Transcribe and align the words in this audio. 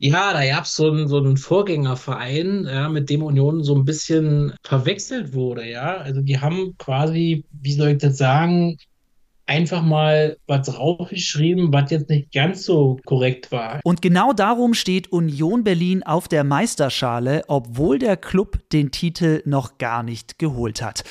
Ja, 0.00 0.32
da 0.32 0.46
gab 0.46 0.64
es 0.64 0.76
so 0.76 0.90
einen, 0.90 1.08
so 1.08 1.18
einen 1.18 1.36
Vorgängerverein, 1.36 2.66
ja, 2.70 2.88
mit 2.88 3.10
dem 3.10 3.22
Union 3.22 3.64
so 3.64 3.74
ein 3.74 3.84
bisschen 3.84 4.52
verwechselt 4.62 5.34
wurde, 5.34 5.68
ja. 5.68 5.96
Also 5.96 6.20
die 6.20 6.38
haben 6.38 6.76
quasi, 6.78 7.44
wie 7.50 7.72
soll 7.72 7.88
ich 7.90 7.98
das 7.98 8.16
sagen, 8.16 8.78
einfach 9.48 9.82
mal 9.82 10.36
was 10.46 10.66
draufgeschrieben, 10.68 11.72
was 11.72 11.90
jetzt 11.90 12.10
nicht 12.10 12.32
ganz 12.32 12.64
so 12.64 12.98
korrekt 13.06 13.50
war. 13.50 13.80
Und 13.82 14.02
genau 14.02 14.32
darum 14.32 14.74
steht 14.74 15.10
Union 15.10 15.64
Berlin 15.64 16.02
auf 16.02 16.28
der 16.28 16.44
Meisterschale, 16.44 17.42
obwohl 17.48 17.98
der 17.98 18.16
Club 18.16 18.58
den 18.72 18.92
Titel 18.92 19.42
noch 19.46 19.78
gar 19.78 20.02
nicht 20.02 20.38
geholt 20.38 20.82
hat. 20.82 21.02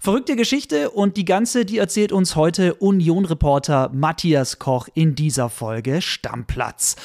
Verrückte 0.00 0.36
Geschichte 0.36 0.90
und 0.90 1.16
die 1.16 1.24
ganze, 1.24 1.64
die 1.64 1.78
erzählt 1.78 2.12
uns 2.12 2.36
heute 2.36 2.74
Union-Reporter 2.74 3.90
Matthias 3.94 4.58
Koch 4.58 4.88
in 4.92 5.14
dieser 5.14 5.48
Folge 5.48 6.02
Stammplatz. 6.02 6.96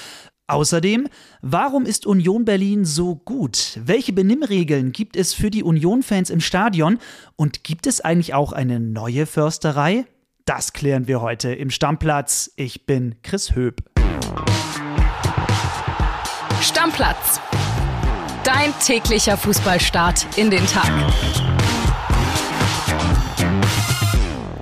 Außerdem, 0.49 1.07
warum 1.43 1.85
ist 1.85 2.07
Union 2.07 2.43
Berlin 2.43 2.83
so 2.83 3.15
gut? 3.15 3.79
Welche 3.85 4.13
Benimmregeln 4.13 4.91
gibt 4.91 5.15
es 5.15 5.33
für 5.33 5.51
die 5.51 5.63
Union-Fans 5.63 6.31
im 6.31 6.41
Stadion? 6.41 6.97
Und 7.35 7.63
gibt 7.63 7.85
es 7.85 8.01
eigentlich 8.01 8.33
auch 8.33 8.51
eine 8.51 8.79
neue 8.79 9.27
Försterei? 9.27 10.05
Das 10.45 10.73
klären 10.73 11.07
wir 11.07 11.21
heute 11.21 11.53
im 11.53 11.69
Stammplatz. 11.69 12.51
Ich 12.55 12.87
bin 12.87 13.21
Chris 13.21 13.53
Höp. 13.55 13.83
Stammplatz. 16.61 17.39
Dein 18.43 18.73
täglicher 18.83 19.37
Fußballstart 19.37 20.25
in 20.35 20.49
den 20.49 20.65
Tag. 20.65 20.91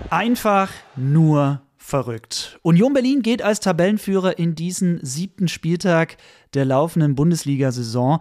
Einfach 0.09 0.69
nur 0.97 1.61
verrückt. 1.87 2.59
Union 2.63 2.93
Berlin 2.93 3.21
geht 3.21 3.41
als 3.41 3.61
Tabellenführer 3.61 4.37
in 4.37 4.55
diesen 4.55 4.99
siebten 5.03 5.47
Spieltag 5.47 6.17
der 6.53 6.65
laufenden 6.65 7.15
Bundesliga-Saison. 7.15 8.19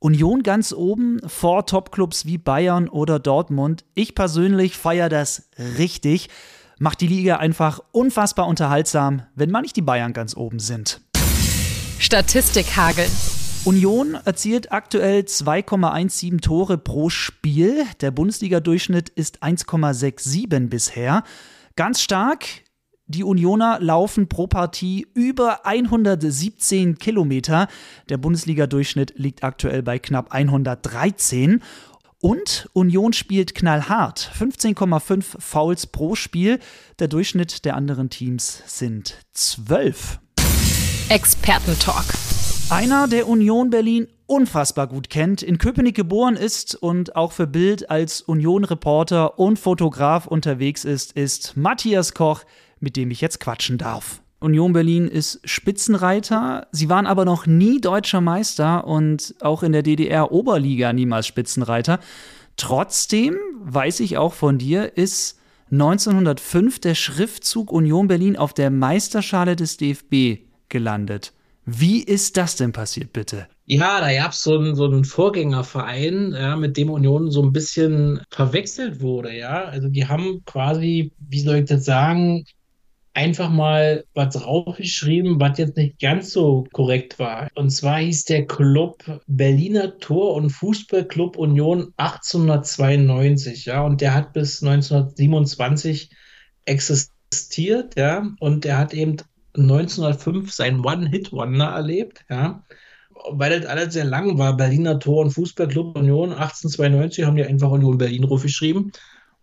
Union 0.00 0.42
ganz 0.42 0.72
oben 0.72 1.20
vor 1.28 1.64
Topclubs 1.64 2.26
wie 2.26 2.38
Bayern 2.38 2.88
oder 2.88 3.20
Dortmund. 3.20 3.84
Ich 3.94 4.16
persönlich 4.16 4.76
feiere 4.76 5.08
das 5.08 5.48
richtig. 5.78 6.28
Macht 6.78 7.00
die 7.00 7.06
Liga 7.06 7.36
einfach 7.36 7.80
unfassbar 7.92 8.48
unterhaltsam, 8.48 9.22
wenn 9.36 9.50
mal 9.52 9.62
nicht 9.62 9.76
die 9.76 9.82
Bayern 9.82 10.12
ganz 10.12 10.36
oben 10.36 10.58
sind. 10.58 11.00
Statistik 12.00 12.76
Hagel. 12.76 13.06
Union 13.64 14.14
erzielt 14.24 14.72
aktuell 14.72 15.20
2,17 15.20 16.40
Tore 16.40 16.78
pro 16.78 17.10
Spiel. 17.10 17.84
Der 18.00 18.10
Bundesliga-Durchschnitt 18.10 19.08
ist 19.08 19.42
1,67 19.44 20.68
bisher. 20.68 21.22
Ganz 21.76 22.02
stark 22.02 22.63
die 23.06 23.22
Unioner 23.22 23.78
laufen 23.80 24.28
pro 24.28 24.46
Partie 24.46 25.06
über 25.12 25.66
117 25.66 26.98
Kilometer. 26.98 27.68
Der 28.08 28.16
Bundesliga-Durchschnitt 28.16 29.12
liegt 29.16 29.44
aktuell 29.44 29.82
bei 29.82 29.98
knapp 29.98 30.32
113. 30.32 31.62
Und 32.20 32.70
Union 32.72 33.12
spielt 33.12 33.54
knallhart. 33.54 34.30
15,5 34.38 35.38
Fouls 35.38 35.86
pro 35.86 36.14
Spiel. 36.14 36.58
Der 36.98 37.08
Durchschnitt 37.08 37.66
der 37.66 37.76
anderen 37.76 38.08
Teams 38.08 38.62
sind 38.66 39.18
12. 39.34 40.20
Expertentalk. 41.10 42.06
Einer, 42.70 43.06
der 43.08 43.28
Union 43.28 43.68
Berlin 43.68 44.08
unfassbar 44.24 44.86
gut 44.86 45.10
kennt, 45.10 45.42
in 45.42 45.58
Köpenick 45.58 45.94
geboren 45.94 46.36
ist 46.36 46.74
und 46.74 47.14
auch 47.14 47.32
für 47.32 47.46
Bild 47.46 47.90
als 47.90 48.22
Union-Reporter 48.22 49.38
und 49.38 49.58
Fotograf 49.58 50.26
unterwegs 50.26 50.86
ist, 50.86 51.12
ist 51.12 51.58
Matthias 51.58 52.14
Koch 52.14 52.44
mit 52.80 52.96
dem 52.96 53.10
ich 53.10 53.20
jetzt 53.20 53.40
quatschen 53.40 53.78
darf. 53.78 54.20
Union 54.40 54.74
Berlin 54.74 55.08
ist 55.08 55.40
Spitzenreiter. 55.44 56.66
Sie 56.70 56.90
waren 56.90 57.06
aber 57.06 57.24
noch 57.24 57.46
nie 57.46 57.80
deutscher 57.80 58.20
Meister 58.20 58.86
und 58.86 59.34
auch 59.40 59.62
in 59.62 59.72
der 59.72 59.82
DDR-Oberliga 59.82 60.92
niemals 60.92 61.26
Spitzenreiter. 61.26 61.98
Trotzdem 62.56 63.36
weiß 63.62 64.00
ich 64.00 64.18
auch 64.18 64.34
von 64.34 64.58
dir, 64.58 64.96
ist 64.96 65.40
1905 65.70 66.78
der 66.78 66.94
Schriftzug 66.94 67.72
Union 67.72 68.06
Berlin 68.06 68.36
auf 68.36 68.52
der 68.52 68.70
Meisterschale 68.70 69.56
des 69.56 69.78
DFB 69.78 70.44
gelandet. 70.68 71.32
Wie 71.64 72.02
ist 72.02 72.36
das 72.36 72.56
denn 72.56 72.72
passiert, 72.72 73.12
bitte? 73.12 73.48
Ja, 73.66 74.00
da 74.00 74.12
gab 74.12 74.32
es 74.32 74.42
so 74.42 74.58
einen, 74.58 74.74
so 74.76 74.84
einen 74.84 75.04
Vorgängerverein, 75.04 76.32
ja, 76.32 76.56
mit 76.56 76.76
dem 76.76 76.90
Union 76.90 77.30
so 77.30 77.42
ein 77.42 77.52
bisschen 77.52 78.20
verwechselt 78.30 79.00
wurde, 79.00 79.34
ja. 79.34 79.64
Also 79.64 79.88
die 79.88 80.06
haben 80.06 80.44
quasi, 80.44 81.12
wie 81.18 81.40
soll 81.40 81.56
ich 81.56 81.64
das 81.64 81.86
sagen, 81.86 82.44
einfach 83.14 83.48
mal 83.48 84.04
was 84.14 84.34
draufgeschrieben, 84.34 85.40
was 85.40 85.58
jetzt 85.58 85.76
nicht 85.76 86.00
ganz 86.00 86.32
so 86.32 86.66
korrekt 86.72 87.18
war. 87.18 87.48
Und 87.54 87.70
zwar 87.70 87.98
hieß 87.98 88.24
der 88.24 88.46
Club 88.46 89.04
Berliner 89.26 89.98
Tor- 89.98 90.34
und 90.34 90.50
Fußballclub 90.50 91.36
Union 91.36 91.92
1892, 91.96 93.66
ja, 93.66 93.82
und 93.82 94.00
der 94.00 94.14
hat 94.14 94.32
bis 94.32 94.62
1927 94.62 96.10
existiert, 96.66 97.96
ja, 97.96 98.28
und 98.40 98.64
der 98.64 98.78
hat 98.78 98.92
eben 98.92 99.16
1905 99.56 100.52
sein 100.52 100.84
One-Hit-Wonder 100.84 101.66
erlebt, 101.66 102.24
ja. 102.28 102.64
Weil 103.30 103.58
das 103.58 103.70
alles 103.70 103.94
sehr 103.94 104.04
lang 104.04 104.36
war, 104.38 104.56
Berliner 104.56 104.98
Tor- 104.98 105.24
und 105.24 105.30
Fußballclub 105.30 105.96
Union 105.96 106.32
1892 106.32 107.24
haben 107.24 107.36
die 107.36 107.44
einfach 107.44 107.70
Union 107.70 107.96
Berlin 107.96 108.28
geschrieben. 108.28 108.90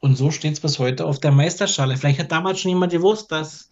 Und 0.01 0.15
so 0.17 0.31
steht 0.31 0.53
es 0.53 0.59
bis 0.59 0.79
heute 0.79 1.05
auf 1.05 1.19
der 1.19 1.31
Meisterschale. 1.31 1.95
Vielleicht 1.95 2.19
hat 2.19 2.31
damals 2.31 2.59
schon 2.59 2.69
jemand 2.69 2.91
gewusst, 2.91 3.31
dass 3.31 3.69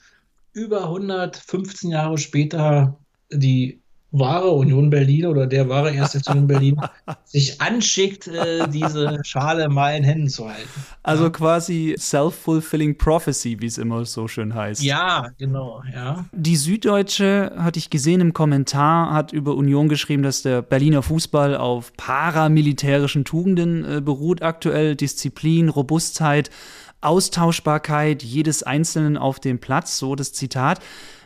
über 0.53 0.83
115 0.83 1.91
Jahre 1.91 2.17
später 2.17 2.99
die 3.31 3.81
wahre 4.11 4.49
Union 4.51 4.89
Berlin 4.89 5.27
oder 5.27 5.45
der 5.45 5.69
wahre 5.69 5.93
erste 5.93 6.19
Union 6.31 6.47
Berlin 6.47 6.81
sich 7.25 7.61
anschickt, 7.61 8.27
äh, 8.27 8.67
diese 8.67 9.19
Schale 9.23 9.69
mal 9.69 9.95
in 9.95 10.03
Händen 10.03 10.29
zu 10.29 10.47
halten. 10.47 10.67
Also 11.03 11.29
quasi 11.29 11.95
self-fulfilling 11.97 12.97
prophecy, 12.97 13.57
wie 13.59 13.67
es 13.67 13.77
immer 13.77 14.05
so 14.05 14.27
schön 14.27 14.53
heißt. 14.53 14.81
Ja, 14.81 15.29
genau, 15.37 15.83
ja. 15.93 16.25
Die 16.31 16.55
Süddeutsche, 16.55 17.53
hatte 17.57 17.79
ich 17.79 17.89
gesehen 17.89 18.21
im 18.21 18.33
Kommentar, 18.33 19.13
hat 19.13 19.31
über 19.31 19.55
Union 19.55 19.89
geschrieben, 19.89 20.23
dass 20.23 20.41
der 20.41 20.61
Berliner 20.61 21.03
Fußball 21.03 21.55
auf 21.55 21.93
paramilitärischen 21.93 23.25
Tugenden 23.25 23.85
äh, 23.85 24.01
beruht 24.01 24.41
aktuell, 24.41 24.95
Disziplin, 24.95 25.69
Robustheit, 25.69 26.49
Austauschbarkeit 27.01 28.23
jedes 28.23 28.63
Einzelnen 28.63 29.17
auf 29.17 29.39
dem 29.39 29.59
Platz, 29.59 29.97
so 29.97 30.15
das 30.15 30.33
Zitat. 30.33 30.79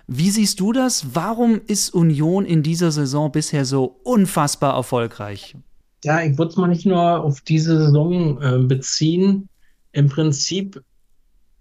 Wie 0.07 0.29
siehst 0.29 0.59
du 0.59 0.73
das? 0.73 1.15
Warum 1.15 1.61
ist 1.65 1.93
Union 1.93 2.45
in 2.45 2.61
dieser 2.61 2.91
Saison 2.91 3.31
bisher 3.31 3.65
so 3.65 3.99
unfassbar 4.03 4.75
erfolgreich? 4.75 5.55
Ja, 6.03 6.21
ich 6.21 6.37
würde 6.37 6.51
es 6.51 6.57
mal 6.57 6.67
nicht 6.67 6.85
nur 6.85 7.23
auf 7.23 7.41
diese 7.41 7.77
Saison 7.77 8.41
äh, 8.41 8.57
beziehen. 8.59 9.47
Im 9.93 10.09
Prinzip, 10.09 10.81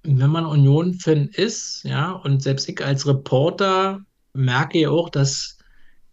wenn 0.02 0.30
man 0.30 0.46
Union-Fan 0.46 1.28
ist, 1.28 1.84
ja, 1.84 2.10
und 2.10 2.42
selbst 2.42 2.68
ich 2.68 2.84
als 2.84 3.06
Reporter 3.06 4.00
merke 4.34 4.80
ja 4.80 4.90
auch, 4.90 5.10
dass 5.10 5.58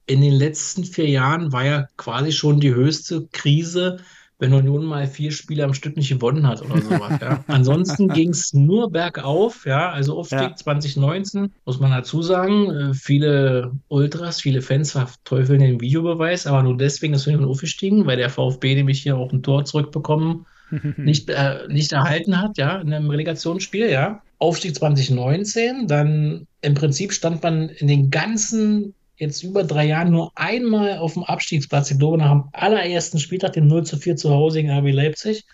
in 0.06 0.22
den 0.22 0.34
letzten 0.34 0.84
vier 0.84 1.08
Jahren 1.08 1.52
war 1.52 1.66
ja 1.66 1.88
quasi 1.98 2.32
schon 2.32 2.60
die 2.60 2.74
höchste 2.74 3.28
Krise 3.32 4.00
wenn 4.40 4.54
Union 4.54 4.86
mal 4.86 5.06
vier 5.06 5.32
Spiele 5.32 5.66
am 5.66 5.74
Stück 5.74 5.98
nicht 5.98 6.10
gewonnen 6.10 6.48
hat 6.48 6.62
oder 6.62 6.82
sowas. 6.82 7.20
ja. 7.22 7.44
Ansonsten 7.48 8.08
ging 8.08 8.30
es 8.30 8.54
nur 8.54 8.90
bergauf, 8.90 9.66
ja, 9.66 9.92
also 9.92 10.18
Aufstieg 10.18 10.40
ja. 10.40 10.56
2019, 10.56 11.52
muss 11.66 11.80
man 11.80 11.92
dazu 11.92 12.22
sagen. 12.22 12.72
Äh, 12.72 12.94
viele 12.94 13.74
Ultras, 13.90 14.42
viele 14.42 14.62
Fans 14.62 14.94
verteufeln 14.94 15.60
den 15.60 15.82
Videobeweis, 15.82 16.48
aber 16.48 16.64
nur 16.64 16.78
deswegen 16.78 17.14
ist 17.14 17.28
Union 17.28 17.46
aufgestiegen, 17.46 18.06
weil 18.06 18.18
der 18.18 18.30
VfB 18.30 18.76
nämlich 18.76 19.04
hier 19.04 19.18
auch 19.18 19.32
ein 19.34 19.44
Tor 19.44 19.66
zurückbekommen 19.66 20.46
nicht, 20.98 21.30
äh, 21.30 21.68
nicht 21.68 21.92
erhalten 21.92 22.42
hat, 22.42 22.58
ja, 22.58 22.80
in 22.80 22.94
einem 22.94 23.10
Relegationsspiel, 23.10 23.90
ja. 23.90 24.22
Aufstieg 24.38 24.74
2019, 24.74 25.88
dann 25.88 26.48
im 26.62 26.74
Prinzip 26.74 27.12
stand 27.12 27.44
man 27.44 27.68
in 27.68 27.88
den 27.88 28.10
ganzen 28.10 28.94
jetzt 29.20 29.44
über 29.44 29.64
drei 29.64 29.86
Jahren 29.86 30.12
nur 30.12 30.32
einmal 30.36 30.98
auf 30.98 31.14
dem 31.14 31.24
Abstiegsplatz. 31.24 31.92
Nach 31.92 32.32
dem 32.32 32.50
allerersten 32.54 33.20
Spieltag, 33.20 33.54
dem 33.54 33.68
0 33.68 33.86
zu 33.86 33.98
4 33.98 34.16
zu 34.16 34.32
Hause 34.32 34.62
gegen 34.62 34.72
RB 34.72 34.92
Leipzig. 34.94 35.46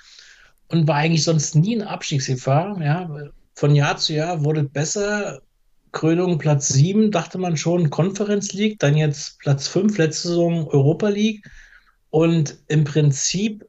Und 0.67 0.87
war 0.87 0.95
eigentlich 0.95 1.23
sonst 1.23 1.55
nie 1.55 1.73
in 1.73 1.81
Abstiegsgefahr. 1.81 2.81
Ja. 2.81 3.09
Von 3.55 3.75
Jahr 3.75 3.97
zu 3.97 4.13
Jahr 4.13 4.43
wurde 4.43 4.61
es 4.61 4.69
besser. 4.69 5.41
Krönung 5.91 6.37
Platz 6.37 6.67
7, 6.69 7.09
dachte 7.11 7.37
man 7.37 7.57
schon, 7.57 7.89
Conference 7.89 8.53
League. 8.53 8.79
Dann 8.79 8.97
jetzt 8.97 9.39
Platz 9.39 9.67
5, 9.67 9.97
letzte 9.97 10.29
Saison 10.29 10.67
Europa 10.67 11.09
League. 11.09 11.45
Und 12.09 12.57
im 12.67 12.83
Prinzip 12.83 13.65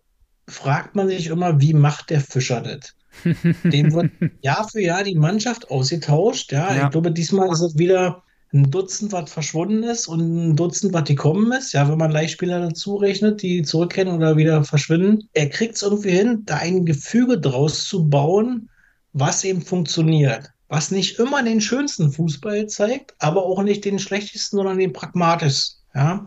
fragt 0.49 0.95
man 0.95 1.09
sich 1.09 1.29
immer, 1.29 1.61
wie 1.61 1.73
macht 1.73 2.11
der 2.11 2.21
Fischer 2.21 2.61
das? 2.61 2.95
Dem 3.65 3.93
wird 3.95 4.11
Jahr 4.43 4.69
für 4.69 4.81
Jahr 4.81 5.05
die 5.05 5.15
Mannschaft 5.15 5.71
ausgetauscht. 5.71 6.53
Ja, 6.53 6.75
ja. 6.75 6.85
ich 6.85 6.91
glaube, 6.91 7.13
diesmal 7.13 7.51
ist 7.51 7.61
es 7.61 7.79
wieder 7.79 8.23
ein 8.57 8.71
Dutzend, 8.71 9.13
was 9.13 9.31
verschwunden 9.31 9.83
ist 9.83 10.09
und 10.09 10.21
ein 10.21 10.57
Dutzend, 10.57 10.93
was 10.93 11.05
gekommen 11.05 11.53
ist. 11.53 11.73
Ja, 11.73 11.89
wenn 11.89 11.99
man 11.99 12.11
Leihspieler 12.11 12.61
dazu 12.61 12.97
rechnet, 12.97 13.43
die 13.43 13.63
zurückkehren 13.63 14.15
oder 14.15 14.37
wieder 14.37 14.65
verschwinden. 14.65 15.29
Er 15.33 15.49
kriegt 15.49 15.77
es 15.77 15.83
irgendwie 15.83 16.11
hin, 16.11 16.43
da 16.45 16.57
ein 16.57 16.85
Gefüge 16.85 17.39
draus 17.39 17.87
zu 17.87 18.09
bauen, 18.09 18.69
was 19.13 19.45
eben 19.45 19.63
funktioniert. 19.63 20.51
Was 20.69 20.91
nicht 20.91 21.19
immer 21.19 21.43
den 21.43 21.61
schönsten 21.61 22.11
Fußball 22.11 22.67
zeigt, 22.67 23.15
aber 23.19 23.45
auch 23.45 23.63
nicht 23.63 23.85
den 23.85 23.99
schlechtesten, 23.99 24.57
sondern 24.57 24.79
den 24.79 24.93
pragmatischsten. 24.93 25.81
Ja. 25.95 26.27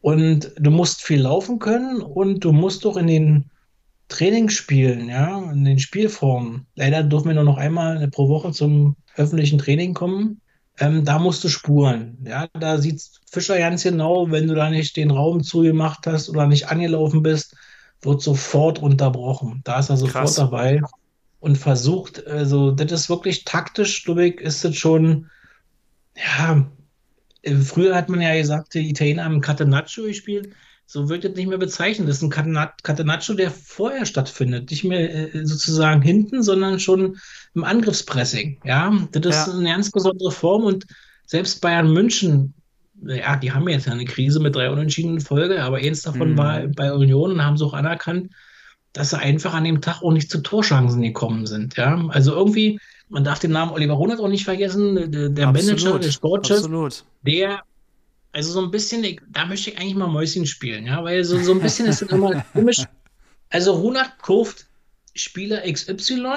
Und 0.00 0.52
du 0.58 0.70
musst 0.70 1.02
viel 1.02 1.22
laufen 1.22 1.58
können 1.58 2.00
und 2.00 2.44
du 2.44 2.52
musst 2.52 2.84
doch 2.84 2.96
in 2.96 3.06
den 3.06 3.50
Trainingsspielen, 4.08 5.08
ja, 5.08 5.50
in 5.52 5.64
den 5.64 5.78
Spielformen. 5.78 6.66
Leider 6.74 7.02
dürfen 7.02 7.28
wir 7.28 7.34
nur 7.34 7.44
noch 7.44 7.56
einmal 7.56 8.06
pro 8.08 8.28
Woche 8.28 8.52
zum 8.52 8.96
öffentlichen 9.16 9.58
Training 9.58 9.94
kommen. 9.94 10.40
Ähm, 10.78 11.04
da 11.04 11.18
musst 11.18 11.44
du 11.44 11.48
spuren. 11.48 12.18
Ja, 12.24 12.48
da 12.58 12.78
sieht 12.78 13.02
Fischer 13.30 13.58
ganz 13.58 13.82
genau, 13.82 14.30
wenn 14.30 14.46
du 14.46 14.54
da 14.54 14.70
nicht 14.70 14.96
den 14.96 15.10
Raum 15.10 15.42
zugemacht 15.42 16.06
hast 16.06 16.28
oder 16.28 16.46
nicht 16.46 16.68
angelaufen 16.68 17.22
bist, 17.22 17.56
wird 18.00 18.22
sofort 18.22 18.78
unterbrochen. 18.80 19.60
Da 19.64 19.78
ist 19.78 19.90
er 19.90 19.96
sofort 19.96 20.24
Krass. 20.24 20.34
dabei 20.34 20.80
und 21.40 21.56
versucht, 21.56 22.26
also 22.26 22.70
das 22.70 22.92
ist 22.92 23.10
wirklich 23.10 23.44
taktisch, 23.44 24.04
glaube 24.04 24.26
ich, 24.26 24.40
ist 24.40 24.64
das 24.64 24.76
schon, 24.76 25.28
ja, 26.16 26.66
früher 27.62 27.96
hat 27.96 28.08
man 28.08 28.20
ja 28.20 28.34
gesagt, 28.34 28.74
die 28.74 28.88
Italiener 28.88 29.24
haben 29.24 29.40
Catenaccio 29.40 30.04
gespielt. 30.04 30.54
So 30.92 31.08
wird 31.08 31.24
das 31.24 31.32
nicht 31.36 31.48
mehr 31.48 31.56
bezeichnet. 31.56 32.06
Das 32.06 32.16
ist 32.16 32.22
ein 32.22 32.28
Catenaccio, 32.82 33.34
der 33.34 33.50
vorher 33.50 34.04
stattfindet. 34.04 34.70
Nicht 34.70 34.84
mehr 34.84 35.34
äh, 35.34 35.46
sozusagen 35.46 36.02
hinten, 36.02 36.42
sondern 36.42 36.78
schon 36.80 37.16
im 37.54 37.64
Angriffspressing. 37.64 38.60
Ja, 38.66 38.92
das 39.10 39.24
ist 39.24 39.46
ja. 39.46 39.58
eine 39.58 39.70
ganz 39.70 39.90
besondere 39.90 40.30
Form 40.30 40.64
und 40.64 40.84
selbst 41.24 41.62
Bayern 41.62 41.90
München, 41.94 42.52
ja, 43.06 43.36
die 43.36 43.52
haben 43.52 43.66
jetzt 43.70 43.86
ja 43.86 43.92
eine 43.92 44.04
Krise 44.04 44.38
mit 44.38 44.54
drei 44.54 44.68
unentschiedenen 44.68 45.22
Folge, 45.22 45.62
aber 45.62 45.78
eins 45.78 46.02
davon 46.02 46.32
mhm. 46.32 46.36
war 46.36 46.60
bei 46.68 46.92
Union 46.92 47.32
und 47.32 47.42
haben 47.42 47.56
sie 47.56 47.64
auch 47.64 47.72
anerkannt, 47.72 48.30
dass 48.92 49.10
sie 49.10 49.18
einfach 49.18 49.54
an 49.54 49.64
dem 49.64 49.80
Tag 49.80 50.02
auch 50.02 50.12
nicht 50.12 50.30
zu 50.30 50.42
Torchancen 50.42 51.00
gekommen 51.00 51.46
sind. 51.46 51.74
Ja, 51.78 52.04
also 52.08 52.34
irgendwie, 52.34 52.78
man 53.08 53.24
darf 53.24 53.38
den 53.38 53.52
Namen 53.52 53.72
Oliver 53.72 53.94
Runert 53.94 54.20
auch 54.20 54.28
nicht 54.28 54.44
vergessen, 54.44 55.10
der, 55.10 55.30
der 55.30 55.52
Manager, 55.52 55.98
der 55.98 56.10
Sportchef, 56.10 56.58
Absolut. 56.58 57.02
der 57.22 57.62
also 58.32 58.52
so 58.52 58.62
ein 58.62 58.70
bisschen, 58.70 59.20
da 59.30 59.46
möchte 59.46 59.70
ich 59.70 59.78
eigentlich 59.78 59.94
mal 59.94 60.08
Mäuschen 60.08 60.46
spielen, 60.46 60.86
ja, 60.86 61.04
weil 61.04 61.22
so, 61.24 61.38
so 61.38 61.52
ein 61.52 61.60
bisschen 61.60 61.86
ist 61.86 62.02
es 62.02 62.10
immer 62.10 62.44
komisch. 62.52 62.82
Also 63.50 63.72
Runert 63.72 64.18
kauft 64.20 64.66
Spieler 65.14 65.70
XY 65.70 66.34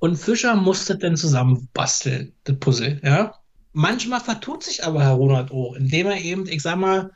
und 0.00 0.16
Fischer 0.16 0.56
muss 0.56 0.86
das 0.86 0.98
dann 0.98 1.16
zusammenbasteln, 1.16 2.32
das 2.44 2.58
Puzzle, 2.58 3.00
ja. 3.04 3.34
Manchmal 3.72 4.20
vertut 4.20 4.64
sich 4.64 4.84
aber 4.84 5.02
Herr 5.02 5.12
Ronald 5.12 5.52
auch, 5.52 5.74
indem 5.74 6.08
er 6.08 6.20
eben, 6.20 6.48
ich 6.48 6.62
sag 6.62 6.76
mal, 6.76 7.12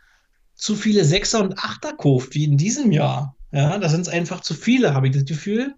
zu 0.54 0.76
viele 0.76 1.04
Sechser 1.04 1.42
und 1.42 1.58
Achter 1.58 1.94
kauft, 1.94 2.34
wie 2.34 2.44
in 2.44 2.56
diesem 2.56 2.92
Jahr. 2.92 3.34
Ja, 3.50 3.76
da 3.78 3.88
sind 3.88 4.02
es 4.02 4.08
einfach 4.08 4.40
zu 4.40 4.54
viele, 4.54 4.94
habe 4.94 5.08
ich 5.08 5.14
das 5.14 5.24
Gefühl. 5.24 5.74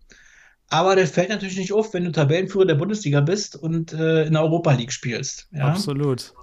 Aber 0.68 0.96
das 0.96 1.12
fällt 1.12 1.30
natürlich 1.30 1.56
nicht 1.56 1.72
auf, 1.72 1.94
wenn 1.94 2.04
du 2.04 2.12
Tabellenführer 2.12 2.66
der 2.66 2.74
Bundesliga 2.74 3.20
bist 3.20 3.56
und 3.56 3.92
äh, 3.94 4.24
in 4.24 4.34
der 4.34 4.42
Europa 4.42 4.72
League 4.72 4.92
spielst. 4.92 5.48
Ja? 5.52 5.68
Absolut. 5.68 6.34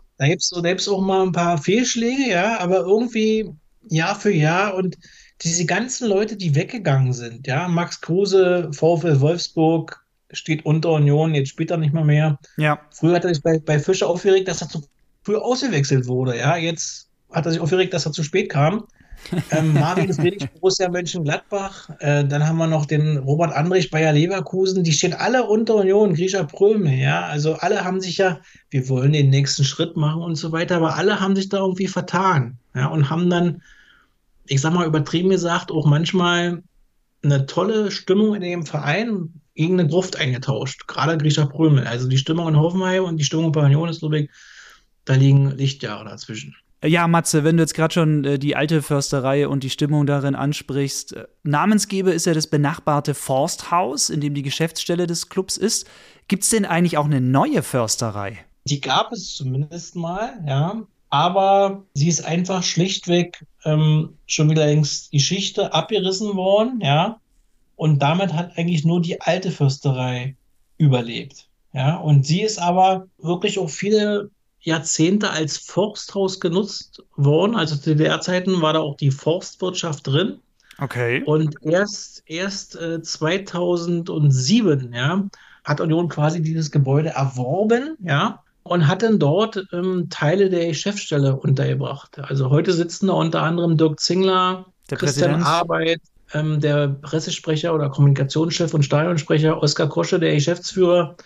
Da 0.62 0.70
gibt 0.70 0.82
es 0.82 0.88
auch 0.88 1.02
mal 1.02 1.24
ein 1.24 1.32
paar 1.32 1.58
Fehlschläge, 1.58 2.30
ja, 2.30 2.60
aber 2.60 2.78
irgendwie 2.80 3.50
Jahr 3.90 4.16
für 4.16 4.32
Jahr 4.32 4.76
und 4.76 4.98
diese 5.42 5.66
ganzen 5.66 6.08
Leute, 6.08 6.38
die 6.38 6.56
weggegangen 6.56 7.14
sind, 7.14 7.48
ja, 7.48 7.68
Max 7.68 8.00
Kruse, 8.02 8.70
VfL 8.72 9.20
Wolfsburg, 9.20 10.04
steht 10.32 10.66
unter 10.66 10.92
Union, 10.94 11.36
jetzt 11.36 11.50
spielt 11.50 11.72
er 11.72 11.78
nicht 11.78 11.94
mal 11.94 12.04
mehr. 12.04 12.40
Ja. 12.58 12.80
Früher 12.92 13.16
hat 13.16 13.26
er 13.26 13.34
sich 13.34 13.44
bei, 13.44 13.60
bei 13.60 13.80
Fischer 13.80 14.08
aufgeregt, 14.08 14.48
dass 14.48 14.62
er 14.62 14.70
zu 14.70 14.84
früh 15.24 15.36
ausgewechselt 15.36 16.08
wurde. 16.08 16.38
Ja, 16.38 16.58
jetzt 16.58 17.10
hat 17.32 17.46
er 17.46 17.52
sich 17.52 17.62
aufgeregt, 17.62 17.94
dass 17.94 18.06
er 18.06 18.12
zu 18.12 18.24
spät 18.24 18.50
kam. 18.50 18.86
Ähm, 19.52 19.74
Marvin 19.74 20.14
Friedrich, 20.14 20.50
Borussia 20.52 20.90
Mönchengladbach. 20.90 21.90
Äh, 22.00 22.26
dann 22.26 22.48
haben 22.48 22.58
wir 22.58 22.68
noch 22.68 22.86
den 22.86 23.18
Robert 23.18 23.54
Andrich, 23.54 23.90
Bayer 23.90 24.14
Leverkusen. 24.14 24.84
Die 24.84 24.94
stehen 24.94 25.14
alle 25.14 25.44
unter 25.44 25.76
Union, 25.76 26.14
Grisha 26.14 26.44
Pröme. 26.44 26.96
Ja, 26.96 27.26
also 27.26 27.56
alle 27.56 27.84
haben 27.84 28.02
sich 28.02 28.18
ja, 28.18 28.40
wir 28.70 28.88
wollen 28.90 29.14
den 29.14 29.30
nächsten 29.30 29.64
Schritt 29.64 29.96
machen 29.98 30.22
und 30.22 30.36
so 30.36 30.52
weiter, 30.52 30.78
aber 30.78 30.96
alle 30.96 31.20
haben 31.20 31.36
sich 31.36 31.50
da 31.50 31.58
irgendwie 31.58 31.88
vertan. 31.88 32.58
Ja, 32.76 32.88
und 32.88 33.10
haben 33.10 33.30
dann, 33.30 33.62
ich 34.48 34.62
sag 34.62 34.74
mal 34.74 34.88
übertrieben 34.88 35.30
gesagt, 35.30 35.72
auch 35.72 35.86
manchmal 35.86 36.64
eine 37.24 37.46
tolle 37.46 37.92
Stimmung 37.92 38.36
in 38.36 38.42
dem 38.42 38.66
Verein 38.66 39.34
gegen 39.56 39.80
eine 39.80 39.88
Gruft 39.88 40.18
eingetauscht. 40.18 40.88
Gerade 40.88 41.18
Grisha 41.18 41.46
Prömel. 41.46 41.86
Also 41.86 42.08
die 42.08 42.18
Stimmung 42.18 42.48
in 42.48 42.58
Hoffenheim 42.58 43.04
und 43.06 43.18
die 43.18 43.24
Stimmung 43.24 43.52
bei 43.52 43.66
Union 43.66 43.90
ist, 43.90 44.00
glaube 44.00 44.20
ich, 44.20 44.30
da 45.06 45.16
liegen 45.16 45.52
Lichtjahre 45.52 46.06
dazwischen. 46.06 46.56
Ja, 46.86 47.08
Matze, 47.08 47.46
wenn 47.46 47.56
du 47.56 47.64
jetzt 47.64 47.76
gerade 47.76 47.94
schon 47.94 48.26
äh, 48.26 48.38
die 48.38 48.58
alte 48.58 48.82
Försterei 48.82 49.48
und 49.48 49.64
die 49.64 49.70
Stimmung 49.70 50.06
darin 50.06 50.36
ansprichst, 50.36 51.14
äh, 51.14 51.28
Namensgeber 51.44 52.14
ist 52.14 52.26
ja 52.26 52.34
das 52.34 52.48
benachbarte 52.48 53.14
Forsthaus, 53.14 54.10
in 54.10 54.20
dem 54.20 54.34
die 54.34 54.42
Geschäftsstelle 54.42 55.08
des 55.08 55.30
Clubs 55.30 55.56
ist. 55.56 55.88
Gibt 56.28 56.44
es 56.44 56.50
denn 56.50 56.66
eigentlich 56.66 56.98
auch 56.98 57.06
eine 57.06 57.22
neue 57.22 57.64
Försterei? 57.64 58.40
Die 58.66 58.82
gab 58.82 59.14
es 59.14 59.34
zumindest 59.36 59.96
mal, 59.96 60.34
ja. 60.46 60.82
Aber 61.10 61.84
sie 61.94 62.10
ist 62.10 62.26
einfach 62.26 62.64
schlichtweg 62.64 63.46
ähm, 63.64 64.18
schon 64.26 64.50
wieder 64.50 64.66
längst 64.66 65.12
Geschichte 65.12 65.74
abgerissen 65.74 66.36
worden, 66.36 66.82
ja. 66.82 67.20
Und 67.78 68.00
damit 68.00 68.34
hat 68.34 68.58
eigentlich 68.58 68.84
nur 68.84 69.02
die 69.02 69.22
alte 69.22 69.52
Fürsterei 69.52 70.36
überlebt. 70.78 71.48
Ja, 71.74 71.96
und 71.96 72.26
sie 72.26 72.42
ist 72.42 72.60
aber 72.60 73.08
wirklich 73.18 73.58
auch 73.58 73.70
viele 73.70 74.30
Jahrzehnte 74.64 75.30
als 75.30 75.58
Forsthaus 75.58 76.40
genutzt 76.40 77.04
worden. 77.16 77.56
Also 77.56 77.76
zu 77.76 77.92
DDR-Zeiten 77.96 78.62
war 78.62 78.74
da 78.74 78.80
auch 78.80 78.96
die 78.96 79.12
Forstwirtschaft 79.12 80.08
drin. 80.08 80.40
Okay. 80.80 81.22
Und 81.26 81.56
erst, 81.62 82.24
erst 82.26 82.76
äh, 82.76 83.02
2007, 83.02 84.94
ja, 84.94 85.28
hat 85.64 85.82
Union 85.82 86.10
quasi 86.10 86.42
dieses 86.42 86.72
Gebäude 86.72 87.10
erworben, 87.10 87.96
ja, 88.04 88.40
und 88.64 88.88
hat 88.88 89.04
dann 89.04 89.20
dort 89.20 89.66
ähm, 89.74 90.08
Teile 90.10 90.50
der 90.50 90.68
Geschäftsstelle 90.68 91.36
untergebracht. 91.36 92.18
Also 92.20 92.50
heute 92.50 92.72
sitzen 92.72 93.08
da 93.08 93.14
unter 93.14 93.44
anderem 93.44 93.78
Dirk 93.78 94.00
Zingler, 94.00 94.66
der 94.90 94.98
Christian 94.98 95.32
Präsident. 95.32 95.46
Arbeit, 95.46 96.02
ähm, 96.34 96.62
der 96.62 96.88
Pressesprecher 96.88 97.74
oder 97.74 97.90
Kommunikationschef 97.90 98.74
und 98.74 98.84
Stadionsprecher 98.84 99.62
Oskar 99.62 99.90
Kosche, 99.90 100.20
der 100.20 100.34
Geschäftsführer. 100.34 101.18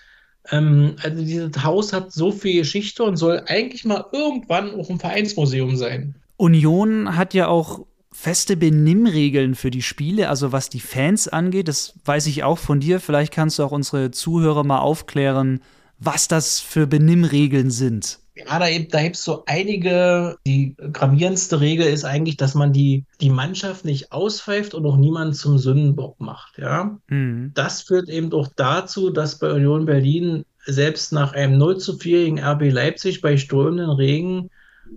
Ähm, 0.51 0.95
also 1.03 1.23
dieses 1.23 1.63
Haus 1.63 1.94
hat 1.94 2.11
so 2.11 2.31
viel 2.31 2.59
Geschichte 2.59 3.03
und 3.03 3.17
soll 3.17 3.44
eigentlich 3.47 3.85
mal 3.85 4.05
irgendwann 4.11 4.79
auch 4.79 4.89
ein 4.89 4.99
Vereinsmuseum 4.99 5.75
sein. 5.75 6.15
Union 6.38 7.15
hat 7.15 7.33
ja 7.33 7.47
auch 7.47 7.85
feste 8.11 8.57
Benimmregeln 8.57 9.55
für 9.55 9.69
die 9.69 9.81
Spiele, 9.81 10.29
also 10.29 10.51
was 10.51 10.69
die 10.69 10.79
Fans 10.79 11.27
angeht. 11.27 11.67
Das 11.67 11.94
weiß 12.05 12.27
ich 12.27 12.44
auch 12.44 12.57
von 12.57 12.79
dir. 12.79 12.99
Vielleicht 12.99 13.33
kannst 13.33 13.59
du 13.59 13.63
auch 13.63 13.71
unsere 13.71 14.11
Zuhörer 14.11 14.63
mal 14.63 14.79
aufklären, 14.79 15.61
was 15.99 16.27
das 16.27 16.59
für 16.59 16.88
Benimmregeln 16.88 17.69
sind. 17.69 18.19
Ja, 18.45 18.60
da, 18.60 18.66
da 18.66 19.04
gibt 19.04 19.16
es 19.16 19.24
so 19.24 19.44
einige. 19.45 20.38
Die 20.45 20.75
gravierendste 20.94 21.60
Regel 21.60 21.88
ist 21.88 22.06
eigentlich, 22.06 22.38
dass 22.38 22.56
man 22.56 22.74
die, 22.74 23.06
die 23.22 23.30
Mannschaft 23.30 23.86
nicht 23.86 24.11
auspfeift 24.11 24.73
und 24.73 24.85
auch 24.85 24.97
niemanden 24.97 25.33
zum 25.33 25.57
Sündenbock 25.57 26.19
macht. 26.19 26.57
Ja? 26.57 26.97
Mhm. 27.07 27.52
Das 27.54 27.81
führt 27.81 28.09
eben 28.09 28.31
auch 28.33 28.50
dazu, 28.56 29.09
dass 29.09 29.40
bei 29.40 29.52
Union 29.52 29.85
Berlin 29.85 30.45
selbst 30.66 31.14
nach 31.14 31.33
einem 31.33 31.57
0 31.57 31.78
zu 31.78 31.97
4 31.97 32.26
gegen 32.26 32.40
RB 32.40 32.71
Leipzig 32.71 33.21
bei 33.21 33.38
strömenden 33.38 33.90
Regen 33.90 34.50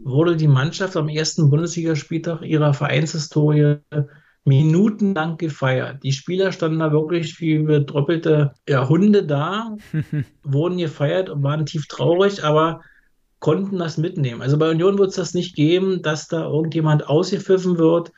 wurde 0.05 0.37
die 0.37 0.49
Mannschaft 0.49 0.97
am 0.97 1.09
ersten 1.09 1.51
Bundesligaspieltag 1.51 2.43
ihrer 2.43 2.75
Vereinshistorie 2.75 3.79
minutenlang 4.45 5.37
gefeiert. 5.37 6.03
Die 6.03 6.13
Spieler 6.13 6.53
standen 6.53 6.79
da 6.79 6.93
wirklich 6.93 7.41
wie 7.41 7.59
bedröppelte 7.59 8.55
ja, 8.69 8.89
Hunde 8.89 9.25
da, 9.25 9.77
wurden 10.43 10.79
gefeiert 10.79 11.29
und 11.29 11.43
waren 11.43 11.67
tief 11.67 11.87
traurig, 11.87 12.43
aber 12.43 12.81
konnten 13.41 13.79
das 13.79 13.97
mitnehmen. 13.97 14.43
Also 14.43 14.59
bei 14.59 14.71
Union 14.71 14.99
wird 14.99 15.11
es 15.11 15.17
das 15.17 15.35
nicht 15.35 15.57
geben, 15.57 16.03
dass 16.03 16.29
da 16.29 16.45
irgendjemand 16.45 17.09
ausgepfiffen 17.09 17.79
wird 17.79 18.13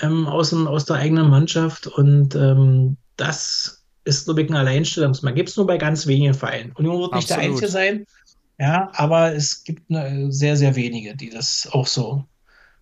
ähm, 0.00 0.26
aus, 0.26 0.50
dem, 0.50 0.66
aus 0.66 0.84
der 0.84 0.96
eigenen 0.96 1.28
Mannschaft. 1.28 1.86
Und 1.86 2.34
ähm, 2.34 2.96
das 3.16 3.84
ist, 4.04 4.24
glaube 4.24 4.42
ich, 4.42 4.50
ein 4.50 4.56
Alleinstellungsmerkmal. 4.56 5.34
Gibt 5.34 5.50
es 5.50 5.56
nur 5.56 5.66
bei 5.66 5.78
ganz 5.78 6.06
wenigen 6.06 6.34
Vereinen. 6.34 6.72
Union 6.72 7.00
wird 7.00 7.14
nicht 7.14 7.30
Absolut. 7.30 7.42
der 7.42 7.50
Einzige 7.50 7.70
sein, 7.70 8.06
ja, 8.58 8.90
aber 8.94 9.34
es 9.34 9.64
gibt 9.64 9.90
eine, 9.90 10.30
sehr, 10.30 10.56
sehr 10.56 10.76
wenige, 10.76 11.16
die 11.16 11.30
das 11.30 11.68
auch 11.72 11.86
so 11.86 12.24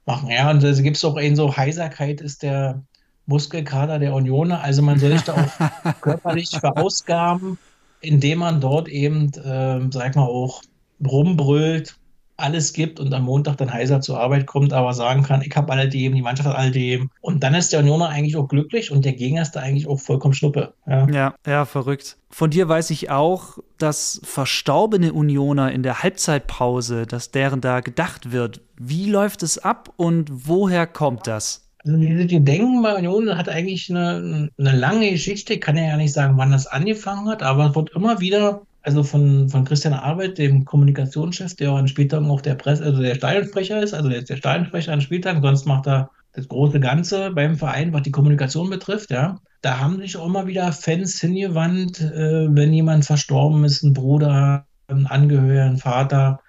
machen. 0.05 0.31
Ja, 0.31 0.51
und 0.51 0.63
da 0.63 0.73
gibt 0.73 0.97
es 0.97 1.05
auch 1.05 1.19
eben 1.19 1.37
so 1.37 1.57
Heiserkeit 1.57 2.21
ist 2.21 2.43
der 2.43 2.83
Muskelkater 3.27 3.99
der 3.99 4.13
Unioner. 4.13 4.63
Also 4.63 4.83
man 4.83 4.99
soll 4.99 5.13
sich 5.13 5.23
da 5.23 5.35
auch 5.35 5.95
körperlich 6.03 6.51
verausgaben, 6.51 7.57
indem 8.01 8.41
man 8.41 8.61
dort 8.61 8.89
eben, 8.89 9.33
äh, 9.35 9.81
sag 9.91 10.17
mal, 10.17 10.25
auch 10.25 10.63
rumbrüllt, 11.05 11.97
alles 12.41 12.73
gibt 12.73 12.99
und 12.99 13.13
am 13.13 13.25
Montag 13.25 13.57
dann 13.59 13.73
heiser 13.73 14.01
zur 14.01 14.19
Arbeit 14.19 14.47
kommt, 14.47 14.73
aber 14.73 14.93
sagen 14.95 15.23
kann, 15.23 15.43
ich 15.43 15.55
habe 15.55 15.73
alle 15.73 15.89
dem, 15.89 16.15
die 16.15 16.23
Mannschaft 16.23 16.49
hat 16.49 16.57
alle 16.57 16.71
dem. 16.71 17.11
Und 17.21 17.43
dann 17.43 17.55
ist 17.55 17.73
der 17.73 17.81
Unioner 17.81 18.09
eigentlich 18.09 18.37
auch 18.37 18.49
glücklich 18.49 18.91
und 18.91 19.05
der 19.05 19.13
Gegner 19.13 19.43
ist 19.43 19.53
da 19.53 19.61
eigentlich 19.61 19.87
auch 19.87 20.01
vollkommen 20.01 20.35
schnuppe. 20.35 20.73
Ja, 20.87 21.09
ja, 21.11 21.35
ja 21.47 21.65
verrückt. 21.65 22.17
Von 22.31 22.51
dir 22.51 22.69
weiß 22.69 22.91
ich 22.91 23.11
auch, 23.11 23.59
dass 23.79 24.21
verstorbene 24.25 25.13
Unioner 25.13 25.73
in 25.73 25.83
der 25.83 26.03
Halbzeitpause, 26.03 27.07
dass 27.07 27.31
deren 27.31 27.61
da 27.61 27.81
gedacht 27.81 28.33
wird. 28.33 28.61
Wie 28.79 29.11
läuft 29.11 29.43
es 29.43 29.59
ab 29.59 29.93
und 29.97 30.49
woher 30.49 30.87
kommt 30.87 31.27
das? 31.27 31.67
Also 31.85 31.97
diese 31.97 32.27
Gedenken 32.27 32.83
bei 32.83 32.95
Union 32.95 33.37
hat 33.39 33.49
eigentlich 33.49 33.89
eine, 33.89 34.51
eine 34.59 34.77
lange 34.77 35.11
Geschichte. 35.11 35.55
Ich 35.55 35.61
kann 35.63 35.77
ja 35.77 35.97
nicht 35.97 36.13
sagen, 36.13 36.37
wann 36.37 36.53
das 36.53 36.67
angefangen 36.67 37.29
hat, 37.29 37.43
aber 37.43 37.71
es 37.71 37.75
wird 37.75 37.91
immer 37.95 38.21
wieder 38.21 38.63
also 38.83 39.03
von, 39.03 39.49
von 39.49 39.65
Christian 39.65 39.95
Arbeit, 39.95 40.39
dem 40.39 40.65
Kommunikationschef, 40.65 41.55
der 41.55 41.71
an 41.73 41.89
Spieltagen 41.89 42.31
auch 42.31 42.41
der 42.41 42.55
Presse, 42.55 42.85
also 42.85 43.03
der 43.03 43.15
Stadionsprecher 43.15 43.83
ist, 43.83 43.95
also 43.95 44.09
der 44.09 44.21
ist 44.21 44.31
der 44.31 44.37
Stadionsprecher 44.37 44.93
an 44.93 45.01
Spieltagen, 45.01 45.43
sonst 45.43 45.67
macht 45.67 45.87
er 45.87 46.11
das 46.33 46.49
große 46.49 46.81
Ganze 46.81 47.31
beim 47.33 47.57
Verein, 47.57 47.93
was 47.93 48.03
die 48.03 48.13
Kommunikation 48.13 48.71
betrifft, 48.71 49.11
ja. 49.11 49.41
Da 49.63 49.79
haben 49.79 49.99
sich 49.99 50.17
auch 50.17 50.27
immer 50.27 50.47
wieder 50.47 50.73
Fans 50.73 51.21
hingewandt, 51.21 52.01
äh, 52.01 52.47
wenn 52.55 52.73
jemand 52.73 53.05
verstorben 53.05 53.65
ist, 53.65 53.83
ein 53.83 53.93
Bruder, 53.93 54.65
ein 54.89 55.07
Angehöriger, 55.07 55.65
ein 55.65 55.77
Vater, 55.77 56.41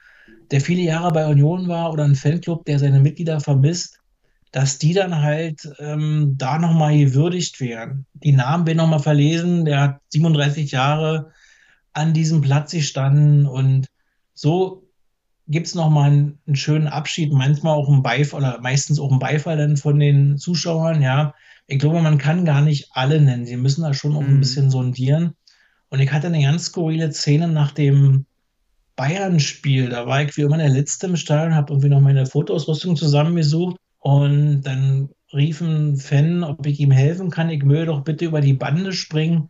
der 0.51 0.61
viele 0.61 0.81
Jahre 0.81 1.11
bei 1.11 1.27
Union 1.27 1.67
war 1.67 1.91
oder 1.91 2.03
ein 2.03 2.15
Fanclub, 2.15 2.65
der 2.65 2.79
seine 2.79 2.99
Mitglieder 2.99 3.39
vermisst, 3.39 3.99
dass 4.51 4.77
die 4.77 4.93
dann 4.93 5.21
halt 5.21 5.67
ähm, 5.79 6.35
da 6.37 6.57
nochmal 6.57 6.97
gewürdigt 6.97 7.59
werden. 7.59 8.05
Die 8.13 8.33
Namen 8.33 8.67
werden 8.67 8.77
nochmal 8.77 8.99
verlesen, 8.99 9.65
der 9.65 9.81
hat 9.81 9.99
37 10.09 10.71
Jahre 10.71 11.31
an 11.93 12.13
diesem 12.13 12.41
Platz 12.41 12.71
gestanden 12.71 13.45
und 13.45 13.87
so 14.33 14.83
gibt 15.47 15.67
es 15.67 15.75
nochmal 15.75 16.11
einen, 16.11 16.39
einen 16.47 16.55
schönen 16.55 16.87
Abschied, 16.87 17.33
manchmal 17.33 17.75
auch 17.75 17.89
einen 17.89 18.03
Beifall 18.03 18.39
oder 18.39 18.61
meistens 18.61 18.99
auch 18.99 19.11
einen 19.11 19.19
Beifall 19.19 19.57
dann 19.57 19.77
von 19.77 19.99
den 19.99 20.37
Zuschauern, 20.37 21.01
ja. 21.01 21.33
Ich 21.67 21.79
glaube, 21.79 22.01
man 22.01 22.17
kann 22.17 22.45
gar 22.45 22.61
nicht 22.61 22.89
alle 22.91 23.21
nennen. 23.21 23.45
Sie 23.45 23.57
müssen 23.57 23.83
da 23.83 23.93
schon 23.93 24.15
auch 24.15 24.21
ein 24.21 24.35
mhm. 24.35 24.39
bisschen 24.39 24.69
sondieren. 24.69 25.35
Und 25.89 25.99
ich 25.99 26.11
hatte 26.11 26.27
eine 26.27 26.41
ganz 26.41 26.65
skurrile 26.65 27.11
Szene 27.11 27.47
nach 27.47 27.71
dem 27.71 28.25
Bayern-Spiel. 28.95 29.89
Da 29.89 30.07
war 30.07 30.23
ich 30.23 30.35
wie 30.37 30.41
immer 30.41 30.57
der 30.57 30.69
Letzte 30.69 31.07
im 31.07 31.17
Stadion, 31.17 31.55
habe 31.55 31.73
irgendwie 31.73 31.89
noch 31.89 32.01
meine 32.01 32.25
Fotoausrüstung 32.25 32.95
zusammengesucht 32.95 33.77
und 33.99 34.61
dann 34.63 35.09
rief 35.33 35.61
ein 35.61 35.97
Fan, 35.97 36.43
ob 36.43 36.65
ich 36.65 36.79
ihm 36.79 36.91
helfen 36.91 37.29
kann. 37.29 37.49
Ich 37.49 37.63
möge 37.63 37.87
doch 37.87 38.03
bitte 38.03 38.25
über 38.25 38.41
die 38.41 38.53
Bande 38.53 38.93
springen 38.93 39.49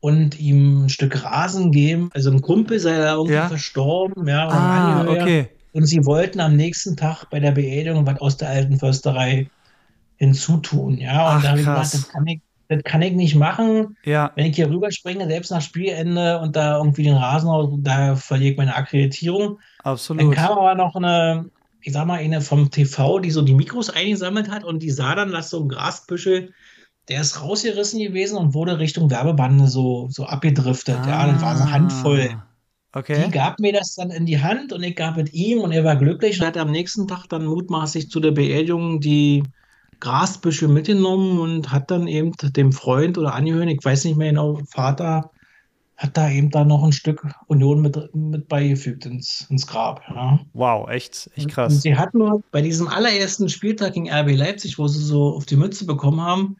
und 0.00 0.40
ihm 0.40 0.84
ein 0.84 0.88
Stück 0.88 1.24
Rasen 1.24 1.72
geben. 1.72 2.10
Also 2.14 2.30
ein 2.30 2.40
Kumpel 2.40 2.80
sei 2.80 2.98
da 2.98 3.14
irgendwie 3.14 3.34
ja? 3.34 3.48
verstorben, 3.48 4.26
ja, 4.26 4.48
ah, 4.48 5.06
okay. 5.06 5.48
Und 5.72 5.86
sie 5.86 6.04
wollten 6.04 6.40
am 6.40 6.56
nächsten 6.56 6.96
Tag 6.96 7.26
bei 7.30 7.38
der 7.38 7.52
Beerdigung 7.52 8.06
was 8.06 8.20
aus 8.20 8.36
der 8.36 8.48
alten 8.48 8.78
Försterei 8.78 9.48
hinzutun, 10.16 10.98
ja. 10.98 11.30
Und 11.30 11.36
Ach, 11.36 11.42
da 11.42 11.48
habe 11.50 11.60
ich 11.60 11.66
gesagt, 11.66 11.94
das 11.94 12.08
kann 12.08 12.26
ich, 12.26 12.40
das 12.68 12.82
kann 12.82 13.02
ich 13.02 13.12
nicht 13.12 13.36
machen. 13.36 13.96
Ja. 14.04 14.32
Wenn 14.34 14.46
ich 14.46 14.56
hier 14.56 14.70
rüberspringe, 14.70 15.26
selbst 15.26 15.50
nach 15.50 15.62
Spielende 15.62 16.40
und 16.40 16.56
da 16.56 16.78
irgendwie 16.78 17.04
den 17.04 17.16
Rasen, 17.16 17.84
da 17.84 18.16
verliere 18.16 18.52
ich 18.52 18.56
meine 18.56 18.74
Akkreditierung. 18.74 19.58
Absolut. 19.84 20.22
Dann 20.22 20.30
kam 20.32 20.58
aber 20.58 20.74
noch 20.74 20.96
eine, 20.96 21.50
ich 21.82 21.92
sag 21.92 22.06
mal, 22.06 22.18
eine 22.18 22.40
vom 22.40 22.70
TV, 22.70 23.20
die 23.20 23.30
so 23.30 23.42
die 23.42 23.54
Mikros 23.54 23.90
eingesammelt 23.90 24.50
hat 24.50 24.64
und 24.64 24.82
die 24.82 24.90
sah 24.90 25.14
dann, 25.14 25.30
dass 25.30 25.50
so 25.50 25.62
ein 25.62 25.68
Grasbüschel 25.68 26.52
der 27.08 27.20
ist 27.20 27.42
rausgerissen 27.42 28.00
gewesen 28.00 28.36
und 28.36 28.54
wurde 28.54 28.78
Richtung 28.78 29.10
Werbebande 29.10 29.66
so, 29.66 30.08
so 30.10 30.24
abgedriftet. 30.24 30.98
Ah, 31.02 31.08
ja, 31.08 31.32
das 31.32 31.42
war 31.42 31.60
eine 31.60 31.70
Handvoll. 31.70 32.42
Okay. 32.92 33.24
Die 33.26 33.30
gab 33.30 33.60
mir 33.60 33.72
das 33.72 33.94
dann 33.94 34.10
in 34.10 34.26
die 34.26 34.40
Hand 34.40 34.72
und 34.72 34.82
ich 34.82 34.96
gab 34.96 35.16
es 35.16 35.32
ihm 35.32 35.60
und 35.60 35.72
er 35.72 35.84
war 35.84 35.96
glücklich 35.96 36.40
und 36.40 36.46
hat 36.46 36.56
am 36.56 36.72
nächsten 36.72 37.06
Tag 37.06 37.26
dann 37.28 37.46
mutmaßlich 37.46 38.10
zu 38.10 38.18
der 38.18 38.32
Beerdigung 38.32 39.00
die 39.00 39.44
Grasbüsche 40.00 40.66
mitgenommen 40.66 41.38
und 41.38 41.70
hat 41.70 41.90
dann 41.90 42.08
eben 42.08 42.32
dem 42.42 42.72
Freund 42.72 43.16
oder 43.16 43.34
Angehörigen, 43.34 43.78
ich 43.78 43.84
weiß 43.84 44.04
nicht 44.04 44.16
mehr 44.16 44.30
genau, 44.30 44.60
Vater, 44.68 45.30
hat 45.96 46.16
da 46.16 46.30
eben 46.30 46.50
dann 46.50 46.68
noch 46.68 46.82
ein 46.82 46.92
Stück 46.92 47.26
Union 47.46 47.82
mit, 47.82 47.96
mit 48.14 48.48
beigefügt 48.48 49.04
ins, 49.04 49.46
ins 49.50 49.66
Grab. 49.66 50.02
Ja. 50.08 50.40
Wow, 50.54 50.88
echt, 50.88 51.30
echt 51.36 51.50
krass. 51.50 51.74
Und 51.74 51.82
sie 51.82 51.94
hatten 51.94 52.18
nur 52.18 52.42
bei 52.50 52.62
diesem 52.62 52.88
allerersten 52.88 53.50
Spieltag 53.50 53.92
gegen 53.92 54.10
RB 54.10 54.34
Leipzig, 54.34 54.78
wo 54.78 54.88
sie 54.88 55.04
so 55.04 55.36
auf 55.36 55.44
die 55.44 55.56
Mütze 55.56 55.84
bekommen 55.84 56.22
haben, 56.22 56.56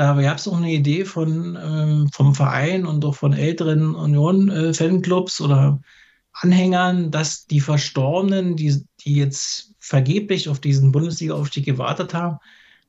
da 0.00 0.14
gab 0.14 0.38
es 0.38 0.48
auch 0.48 0.56
eine 0.56 0.72
Idee 0.72 1.04
von, 1.04 1.58
ähm, 1.62 2.08
vom 2.10 2.34
Verein 2.34 2.86
und 2.86 3.04
auch 3.04 3.16
von 3.16 3.34
älteren 3.34 3.94
Union-Fanclubs 3.94 5.42
oder 5.42 5.82
Anhängern, 6.32 7.10
dass 7.10 7.46
die 7.46 7.60
Verstorbenen, 7.60 8.56
die, 8.56 8.82
die 9.04 9.16
jetzt 9.16 9.74
vergeblich 9.78 10.48
auf 10.48 10.58
diesen 10.58 10.90
Bundesliga-Aufstieg 10.90 11.66
gewartet 11.66 12.14
haben, 12.14 12.38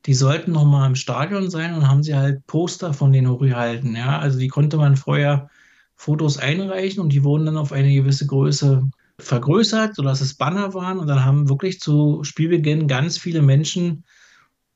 die 0.05 0.13
sollten 0.13 0.53
noch 0.53 0.63
mal 0.63 0.87
im 0.87 0.95
Stadion 0.95 1.49
sein 1.49 1.73
und 1.73 1.89
haben 1.89 2.01
sie 2.01 2.15
halt 2.15 2.47
Poster 2.47 2.93
von 2.93 3.11
denen 3.11 3.29
hochgehalten. 3.29 3.93
Ja? 3.93 4.19
Also 4.19 4.39
die 4.39 4.47
konnte 4.47 4.77
man 4.77 4.95
vorher 4.95 5.49
Fotos 5.97 6.37
einreichen 6.37 7.01
und 7.03 7.11
die 7.11 7.25
wurden 7.25 7.45
dann 7.45 7.57
auf 7.57 7.73
eine 7.73 7.93
gewisse 7.93 8.25
Größe 8.25 8.89
vergrößert, 9.19 9.95
sodass 9.95 10.21
es 10.21 10.35
Banner 10.35 10.73
waren. 10.73 10.97
Und 10.97 11.07
dann 11.07 11.25
haben 11.25 11.49
wirklich 11.49 11.81
zu 11.81 12.23
Spielbeginn 12.23 12.87
ganz 12.87 13.17
viele 13.17 13.41
Menschen 13.41 14.05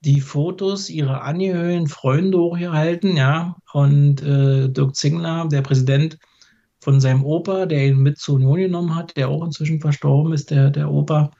die 0.05 0.21
Fotos 0.21 0.89
ihrer 0.89 1.24
Angehörigen, 1.24 1.88
Freunde 1.88 2.38
hochgehalten, 2.38 3.17
ja. 3.17 3.55
Und 3.74 4.21
äh, 4.21 4.69
Dirk 4.69 4.95
Zingler, 4.95 5.47
der 5.50 5.62
Präsident 5.62 6.17
von 6.79 7.01
seinem 7.01 7.25
Opa, 7.25 7.65
der 7.65 7.88
ihn 7.88 7.97
mit 7.97 8.19
zur 8.19 8.35
Union 8.35 8.57
genommen 8.59 8.95
hat, 8.95 9.17
der 9.17 9.29
auch 9.29 9.43
inzwischen 9.43 9.81
verstorben 9.81 10.33
ist, 10.33 10.51
der, 10.51 10.69
der 10.69 10.91
Opa. 10.91 11.31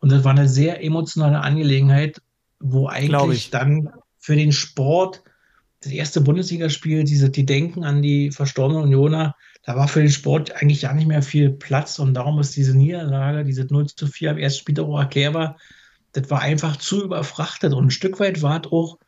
Und 0.00 0.10
das 0.10 0.24
war 0.24 0.32
eine 0.32 0.48
sehr 0.48 0.82
emotionale 0.82 1.40
Angelegenheit, 1.40 2.20
wo 2.58 2.88
eigentlich 2.88 3.50
dann 3.50 3.90
für 4.18 4.36
den 4.36 4.52
Sport 4.52 5.22
das 5.82 5.92
erste 5.92 6.22
Bundesligaspiel, 6.22 7.04
diese, 7.04 7.28
die 7.28 7.44
Denken 7.44 7.84
an 7.84 8.00
die 8.00 8.30
verstorbenen 8.30 8.84
Unioner, 8.84 9.36
da 9.64 9.76
war 9.76 9.88
für 9.88 10.00
den 10.00 10.10
Sport 10.10 10.52
eigentlich 10.52 10.82
gar 10.82 10.94
nicht 10.94 11.06
mehr 11.06 11.22
viel 11.22 11.50
Platz 11.50 11.98
und 11.98 12.14
darum 12.14 12.38
ist 12.40 12.56
diese 12.56 12.76
Niederlage, 12.76 13.44
diese 13.44 13.66
0 13.66 13.86
zu 13.86 14.06
4 14.06 14.32
am 14.32 14.38
ersten 14.38 14.60
Spiel 14.60 14.80
auch 14.80 14.98
erklärbar, 14.98 15.58
das 16.14 16.30
war 16.30 16.40
einfach 16.40 16.76
zu 16.76 17.04
überfrachtet. 17.04 17.74
Und 17.74 17.86
ein 17.86 17.90
Stück 17.90 18.18
weit 18.20 18.42
war 18.42 18.60
es 18.64 18.72
auch 18.72 18.98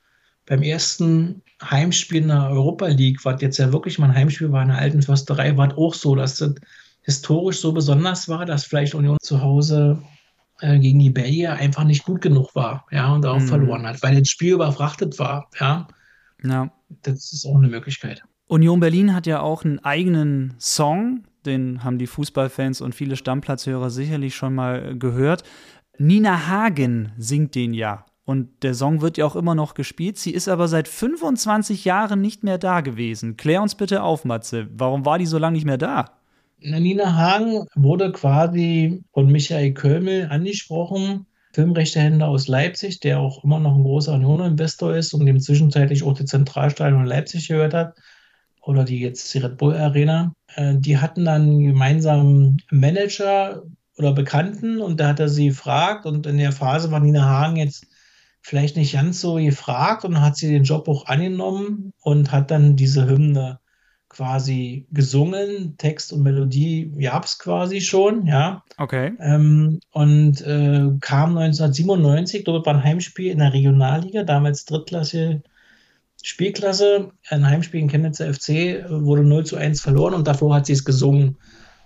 beim 0.45 0.63
ersten 0.63 1.43
Heimspiel 1.63 2.23
in 2.23 2.29
der 2.29 2.51
Europa 2.51 2.87
League, 2.87 3.25
was 3.25 3.41
jetzt 3.41 3.59
ja 3.59 3.73
wirklich 3.73 3.99
mal 3.99 4.11
ein 4.11 4.15
Heimspiel 4.15 4.53
war 4.53 4.63
in 4.63 4.69
der 4.69 4.79
alten 4.79 5.03
Försterei, 5.03 5.57
war 5.57 5.69
es 5.69 5.77
auch 5.77 5.95
so, 5.95 6.15
dass 6.15 6.37
das 6.37 6.55
historisch 7.03 7.61
so 7.61 7.73
besonders 7.73 8.29
war, 8.29 8.45
dass 8.45 8.65
vielleicht 8.65 8.95
Union 8.95 9.17
zu 9.23 9.41
Hause 9.41 10.03
äh, 10.61 10.79
gegen 10.79 10.99
die 10.99 11.11
Belgier 11.11 11.55
einfach 11.55 11.85
nicht 11.85 12.05
gut 12.05 12.21
genug 12.21 12.55
war, 12.55 12.87
ja, 12.91 13.13
und 13.13 13.25
auch 13.25 13.39
mhm. 13.39 13.47
verloren 13.47 13.87
hat, 13.87 14.03
weil 14.03 14.19
das 14.19 14.29
Spiel 14.29 14.55
überfrachtet 14.55 15.19
war, 15.19 15.49
ja. 15.61 15.87
ja. 16.43 16.71
Das 17.03 17.33
ist 17.33 17.47
auch 17.47 17.57
eine 17.57 17.69
Möglichkeit. 17.69 18.23
Union 18.49 18.81
Berlin 18.81 19.15
hat 19.15 19.27
ja 19.27 19.41
auch 19.41 19.65
einen 19.65 19.79
eigenen 19.81 20.55
Song, 20.59 21.25
den 21.47 21.85
haben 21.85 21.99
die 21.99 22.07
Fußballfans 22.07 22.81
und 22.81 22.95
viele 22.95 23.17
Stammplatzhörer 23.17 23.91
sicherlich 23.91 24.35
schon 24.35 24.55
mal 24.55 24.97
gehört. 24.99 25.45
Nina 25.99 26.49
Hagen 26.49 27.13
singt 27.19 27.55
den 27.55 27.75
ja. 27.75 28.07
Und 28.25 28.65
der 28.65 28.75
Song 28.75 29.03
wird 29.03 29.19
ja 29.19 29.25
auch 29.25 29.37
immer 29.37 29.55
noch 29.55 29.75
gespielt. 29.75 30.19
Sie 30.19 30.33
ist 30.33 30.49
aber 30.49 30.67
seit 30.67 30.89
25 30.89 31.85
Jahren 31.85 32.21
nicht 32.21 32.43
mehr 32.43 32.59
da 32.59 32.81
gewesen. 32.81 33.37
Klär 33.37 33.63
uns 33.63 33.77
bitte 33.77 34.03
auf, 34.03 34.25
Matze. 34.25 34.67
Warum 34.73 35.07
war 35.07 35.19
die 35.19 35.27
so 35.27 35.39
lange 35.39 35.55
nicht 35.55 35.65
mehr 35.65 35.79
da? 35.79 36.07
Nina 36.59 37.15
Hagen 37.15 37.67
wurde 37.77 38.11
quasi 38.11 39.05
von 39.13 39.31
Michael 39.31 39.75
Kölmel 39.75 40.27
angesprochen, 40.29 41.27
Filmrechtehändler 41.53 42.29
aus 42.29 42.49
Leipzig, 42.49 42.99
der 43.01 43.21
auch 43.21 43.45
immer 43.45 43.61
noch 43.61 43.77
ein 43.77 43.85
großer 43.85 44.15
Union-Investor 44.15 44.97
ist 44.97 45.15
und 45.15 45.25
dem 45.27 45.39
zwischenzeitlich 45.39 46.03
auch 46.03 46.15
die 46.15 46.25
Zentralstadion 46.25 47.03
in 47.03 47.07
Leipzig 47.07 47.49
gehört 47.49 47.75
hat 47.75 47.95
oder 48.61 48.85
die 48.85 49.01
jetzt 49.01 49.33
die 49.33 49.39
Red 49.39 49.57
Bull 49.57 49.75
Arena. 49.75 50.35
Äh, 50.55 50.75
die 50.79 50.99
hatten 50.99 51.25
dann 51.25 51.61
gemeinsam 51.61 52.57
Manager, 52.71 53.63
oder 53.99 54.13
Bekannten 54.13 54.81
und 54.81 55.01
da 55.01 55.09
hat 55.09 55.21
er 55.21 55.29
sie 55.29 55.49
gefragt 55.49 56.07
und 56.07 56.27
in 56.27 56.39
der 56.39 56.53
Phase 56.53 56.91
war 56.91 57.01
Nina 57.01 57.25
Hagen 57.25 57.57
jetzt 57.57 57.87
vielleicht 58.43 58.77
nicht 58.77 58.93
ganz 58.93 59.21
so 59.21 59.35
gefragt 59.35 60.05
und 60.05 60.21
hat 60.21 60.37
sie 60.37 60.49
den 60.49 60.65
Job 60.65 60.89
auch 60.89 61.07
angenommen 61.07 61.93
und 62.01 62.31
hat 62.31 62.51
dann 62.51 62.77
diese 62.77 63.07
Hymne 63.09 63.59
quasi 64.09 64.87
gesungen. 64.93 65.77
Text 65.79 66.13
und 66.13 66.23
Melodie 66.23 66.93
gab 67.01 67.25
es 67.25 67.39
quasi 67.39 67.81
schon, 67.81 68.27
ja. 68.27 68.63
Okay. 68.79 69.15
Ähm, 69.21 69.81
und 69.91 70.41
äh, 70.43 70.91
kam 71.01 71.37
1997, 71.37 72.45
glaube 72.45 72.61
ich, 72.61 72.67
war 72.67 72.75
ein 72.75 72.85
Heimspiel 72.85 73.33
in 73.33 73.39
der 73.39 73.53
Regionalliga, 73.53 74.23
damals 74.23 74.65
Drittklasse 74.65 75.43
Spielklasse. 76.23 77.11
Ein 77.29 77.47
Heimspiel 77.47 77.81
in 77.81 77.89
Chemnitzer 77.89 78.33
FC 78.33 78.85
wurde 78.89 79.23
0 79.23 79.45
zu 79.45 79.57
1 79.57 79.81
verloren 79.81 80.15
und 80.15 80.27
davor 80.27 80.55
hat 80.55 80.67
sie 80.67 80.73
es 80.73 80.85
gesungen 80.85 81.37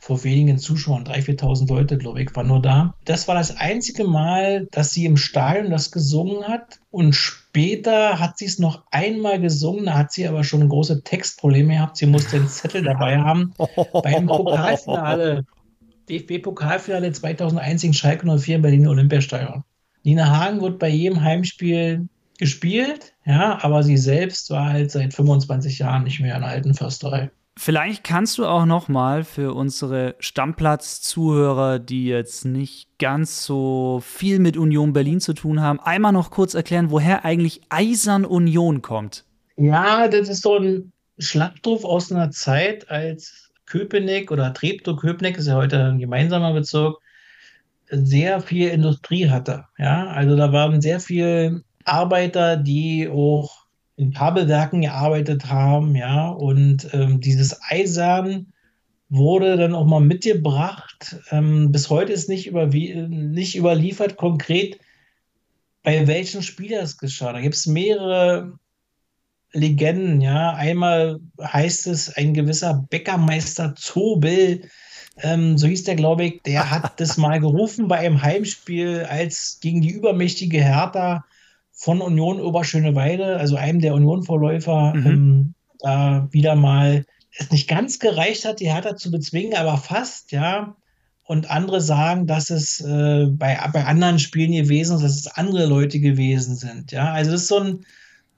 vor 0.01 0.25
wenigen 0.25 0.59
Zuschauern, 0.59 1.05
3.000, 1.05 1.41
4.000 1.41 1.69
Leute, 1.69 1.99
glaube 1.99 2.23
ich, 2.23 2.35
waren 2.35 2.49
nur 2.49 2.63
da. 2.63 2.95
Das 3.05 3.29
war 3.29 3.35
das 3.35 3.57
einzige 3.57 4.05
Mal, 4.05 4.67
dass 4.73 4.93
sie 4.93 5.05
im 5.05 5.19
Stadion 5.19 5.71
das 5.71 5.93
gesungen 5.93 6.49
hat. 6.49 6.81
Und 6.91 7.15
später 7.15 8.19
hat 8.19 8.39
sie 8.39 8.47
es 8.47 8.59
noch 8.59 8.85
einmal 8.91 9.41
gesungen, 9.41 9.85
da 9.85 9.99
hat 9.99 10.13
sie 10.13 10.27
aber 10.27 10.43
schon 10.43 10.69
große 10.69 11.03
Textprobleme 11.05 11.75
gehabt. 11.75 11.99
Sie 11.99 12.07
musste 12.07 12.39
den 12.39 12.49
Zettel 12.49 12.83
dabei 12.83 13.19
haben. 13.19 13.53
Beim 14.03 14.27
Pokalfinale, 14.27 15.45
DFB-Pokalfinale 16.09 17.13
2001 17.13 17.85
in 17.85 17.93
Schalke 17.93 18.27
04 18.39 18.57
in 18.57 18.63
Berlin 18.63 18.89
Olympiastadion. 18.89 19.65
Nina 20.03 20.35
Hagen 20.35 20.63
wird 20.63 20.79
bei 20.79 20.89
jedem 20.89 21.21
Heimspiel 21.21 22.09
gespielt, 22.39 23.13
ja, 23.27 23.63
aber 23.63 23.83
sie 23.83 23.99
selbst 23.99 24.49
war 24.49 24.71
halt 24.71 24.91
seit 24.91 25.13
25 25.13 25.79
Jahren 25.79 26.05
nicht 26.05 26.21
mehr 26.21 26.37
in 26.37 26.41
der 26.41 26.51
alten 26.51 26.73
Försterei. 26.73 27.31
Vielleicht 27.63 28.05
kannst 28.05 28.39
du 28.39 28.47
auch 28.47 28.65
noch 28.65 28.89
mal 28.89 29.23
für 29.23 29.53
unsere 29.53 30.15
Stammplatz-Zuhörer, 30.19 31.79
die 31.79 32.07
jetzt 32.07 32.47
nicht 32.47 32.89
ganz 32.99 33.45
so 33.45 34.01
viel 34.03 34.39
mit 34.39 34.57
Union 34.57 34.95
Berlin 34.95 35.21
zu 35.21 35.35
tun 35.35 35.61
haben, 35.61 35.79
einmal 35.79 36.13
noch 36.13 36.31
kurz 36.31 36.55
erklären, 36.55 36.91
woher 36.91 37.27
eigentlich 37.27 37.61
Eisern 37.69 38.25
Union 38.25 38.81
kommt. 38.81 39.27
Ja, 39.59 40.09
das 40.09 40.31
ist 40.31 40.41
so 40.41 40.57
ein 40.57 40.91
Schlagdruf 41.19 41.85
aus 41.85 42.11
einer 42.11 42.31
Zeit, 42.31 42.89
als 42.89 43.51
Köpenick 43.67 44.33
oder 44.33 44.55
Treptow-Köpenick, 44.55 45.37
ist 45.37 45.49
ja 45.49 45.57
heute 45.57 45.85
ein 45.85 45.99
gemeinsamer 45.99 46.55
Bezirk, 46.55 46.97
sehr 47.91 48.41
viel 48.41 48.71
Industrie 48.71 49.29
hatte. 49.29 49.67
Ja, 49.77 50.07
also 50.07 50.35
da 50.35 50.51
waren 50.55 50.81
sehr 50.81 50.99
viele 50.99 51.63
Arbeiter, 51.85 52.57
die 52.57 53.07
auch 53.07 53.60
in 54.01 54.15
Kabelwerken 54.15 54.81
gearbeitet 54.81 55.47
haben, 55.47 55.95
ja, 55.95 56.29
und 56.31 56.89
ähm, 56.95 57.21
dieses 57.21 57.61
Eisern 57.69 58.47
wurde 59.11 59.59
dann 59.59 59.75
auch 59.75 59.85
mal 59.85 60.01
mitgebracht. 60.01 61.17
Ähm, 61.31 61.71
bis 61.71 61.91
heute 61.91 62.13
ist 62.13 62.29
nicht, 62.31 62.51
nicht 62.51 63.57
überliefert 63.57 64.17
konkret, 64.17 64.79
bei 65.83 66.07
welchen 66.07 66.43
Spieler 66.43 66.81
es 66.81 66.97
geschah. 66.97 67.35
Da 67.35 67.41
gibt 67.43 67.57
es 67.57 67.67
mehrere 67.67 68.59
Legenden, 69.53 70.23
ja. 70.23 70.55
Einmal 70.55 71.21
heißt 71.43 71.87
es, 71.89 72.17
ein 72.17 72.33
gewisser 72.33 72.87
Bäckermeister 72.89 73.75
Zobel, 73.77 74.63
ähm, 75.19 75.59
so 75.59 75.67
hieß 75.67 75.85
der, 75.85 75.97
glaube 75.97 76.25
ich, 76.25 76.43
der 76.43 76.71
hat 76.71 76.99
das 77.01 77.19
mal 77.19 77.39
gerufen 77.39 77.87
bei 77.87 77.99
einem 77.99 78.23
Heimspiel, 78.23 79.07
als 79.11 79.59
gegen 79.61 79.83
die 79.83 79.91
übermächtige 79.91 80.63
Hertha 80.63 81.25
von 81.81 82.03
Union 82.03 82.43
Oberschöneweide, 82.43 83.39
also 83.39 83.57
einem 83.57 83.81
der 83.81 83.95
Union-Vorläufer, 83.95 84.93
mhm. 84.95 85.07
ähm, 85.07 85.55
da 85.79 86.29
wieder 86.31 86.55
mal 86.55 87.07
es 87.35 87.51
nicht 87.51 87.69
ganz 87.69 87.99
gereicht 87.99 88.45
hat, 88.45 88.61
die 88.61 88.71
Hertha 88.71 88.97
zu 88.97 89.11
bezwingen, 89.11 89.57
aber 89.57 89.79
fast, 89.79 90.31
ja. 90.31 90.77
Und 91.23 91.51
andere 91.51 91.81
sagen, 91.81 92.27
dass 92.27 92.51
es 92.51 92.81
äh, 92.83 93.29
bei, 93.31 93.59
bei 93.73 93.85
anderen 93.87 94.19
Spielen 94.19 94.53
gewesen 94.53 94.97
ist, 94.97 95.03
dass 95.03 95.17
es 95.17 95.27
andere 95.27 95.65
Leute 95.65 96.01
gewesen 96.01 96.55
sind. 96.55 96.93
Ja, 96.93 97.13
also 97.13 97.31
das 97.31 97.43
ist 97.43 97.49
so 97.49 97.61
ein 97.61 97.87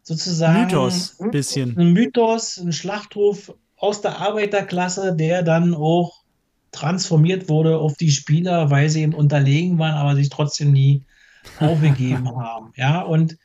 sozusagen 0.04 0.66
Mythos, 0.66 1.16
ein 1.18 1.30
bisschen. 1.32 1.76
Ein 1.76 1.94
Mythos, 1.94 2.58
ein 2.58 2.72
Schlachtruf 2.72 3.52
aus 3.76 4.02
der 4.02 4.20
Arbeiterklasse, 4.20 5.16
der 5.16 5.42
dann 5.42 5.75
auch 5.75 6.22
transformiert 6.70 7.49
wurde 7.49 7.78
auf 7.78 7.96
die 7.96 8.12
Spieler, 8.12 8.70
weil 8.70 8.88
sie 8.88 9.02
eben 9.02 9.14
unterlegen 9.14 9.80
waren, 9.80 9.94
aber 9.94 10.14
sich 10.14 10.28
trotzdem 10.28 10.70
nie 10.70 11.02
aufgegeben 11.61 12.28
haben. 12.37 12.72
Ja, 12.76 13.02
und 13.02 13.37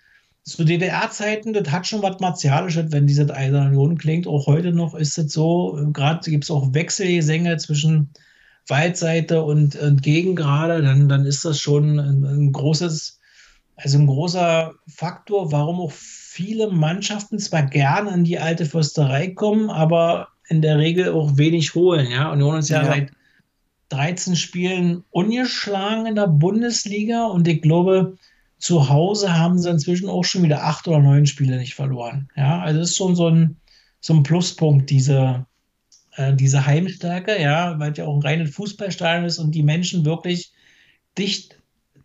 zu 0.44 0.64
DDR-Zeiten, 0.64 1.52
das 1.52 1.70
hat 1.72 1.88
schon 1.88 2.02
was 2.02 2.22
Martialisches, 2.22 2.92
wenn 2.92 3.06
diese 3.06 3.30
Eiserne 3.34 3.68
Union 3.68 3.98
klingt. 3.98 4.28
Auch 4.28 4.48
heute 4.48 4.72
noch 4.72 4.96
ist 4.96 5.18
es 5.18 5.34
so. 5.34 5.78
Gerade 5.92 6.30
gibt 6.30 6.46
es 6.46 6.52
auch 6.52 6.74
Wechselgesänge 6.74 7.58
zwischen 7.58 8.12
Waldseite 8.68 9.44
und, 9.44 9.76
und 9.76 10.04
Gegengrade. 10.04 10.82
Dann, 10.82 11.10
dann 11.10 11.26
ist 11.26 11.44
das 11.44 11.60
schon 11.60 12.00
ein, 12.00 12.24
ein 12.24 12.52
großes, 12.54 13.20
also 13.76 13.98
ein 13.98 14.08
großer 14.08 14.74
Faktor, 14.88 15.52
warum 15.52 15.82
auch 15.82 15.92
viele 15.92 16.72
Mannschaften 16.72 17.40
zwar 17.40 17.64
gerne 17.64 18.12
in 18.12 18.24
die 18.24 18.40
alte 18.40 18.66
Fürsterei 18.66 19.32
kommen, 19.32 19.70
aber 19.70 20.30
in 20.48 20.62
der 20.62 20.78
Regel 20.78 21.12
auch 21.12 21.36
wenig 21.36 21.76
holen. 21.76 22.10
Ja, 22.10 22.32
Union 22.32 22.58
ist 22.58 22.70
ja, 22.70 22.84
ja. 22.84 22.88
seit 22.88 23.12
13 23.90 24.36
Spielen 24.36 25.04
ungeschlagen 25.12 26.06
in 26.06 26.16
der 26.16 26.28
Bundesliga 26.28 27.26
und 27.26 27.48
ich 27.48 27.62
glaube, 27.62 28.18
zu 28.60 28.90
Hause 28.90 29.38
haben 29.38 29.60
sie 29.60 29.70
inzwischen 29.70 30.10
auch 30.10 30.24
schon 30.24 30.44
wieder 30.44 30.64
acht 30.64 30.88
oder 30.88 31.00
neun 31.00 31.26
Spiele 31.26 31.58
nicht 31.58 31.76
verloren. 31.76 32.30
Ja, 32.36 32.60
also 32.60 32.82
ist 32.82 32.98
schon 32.98 33.16
so 33.16 33.28
ein, 33.28 33.58
so 34.00 34.14
ein 34.14 34.24
Pluspunkt, 34.24 34.90
diese, 34.90 35.46
äh, 36.16 36.34
diese 36.34 36.66
Heimstärke, 36.66 37.40
ja, 37.42 37.78
weil 37.80 37.92
es 37.92 37.98
ja 37.98 38.06
auch 38.06 38.16
ein 38.16 38.22
reines 38.22 38.56
Fußballstadion 38.56 39.26
ist 39.26 39.38
und 39.38 39.52
die 39.52 39.64
Menschen 39.64 40.06
wirklich 40.06 40.52
dicht 41.18 41.58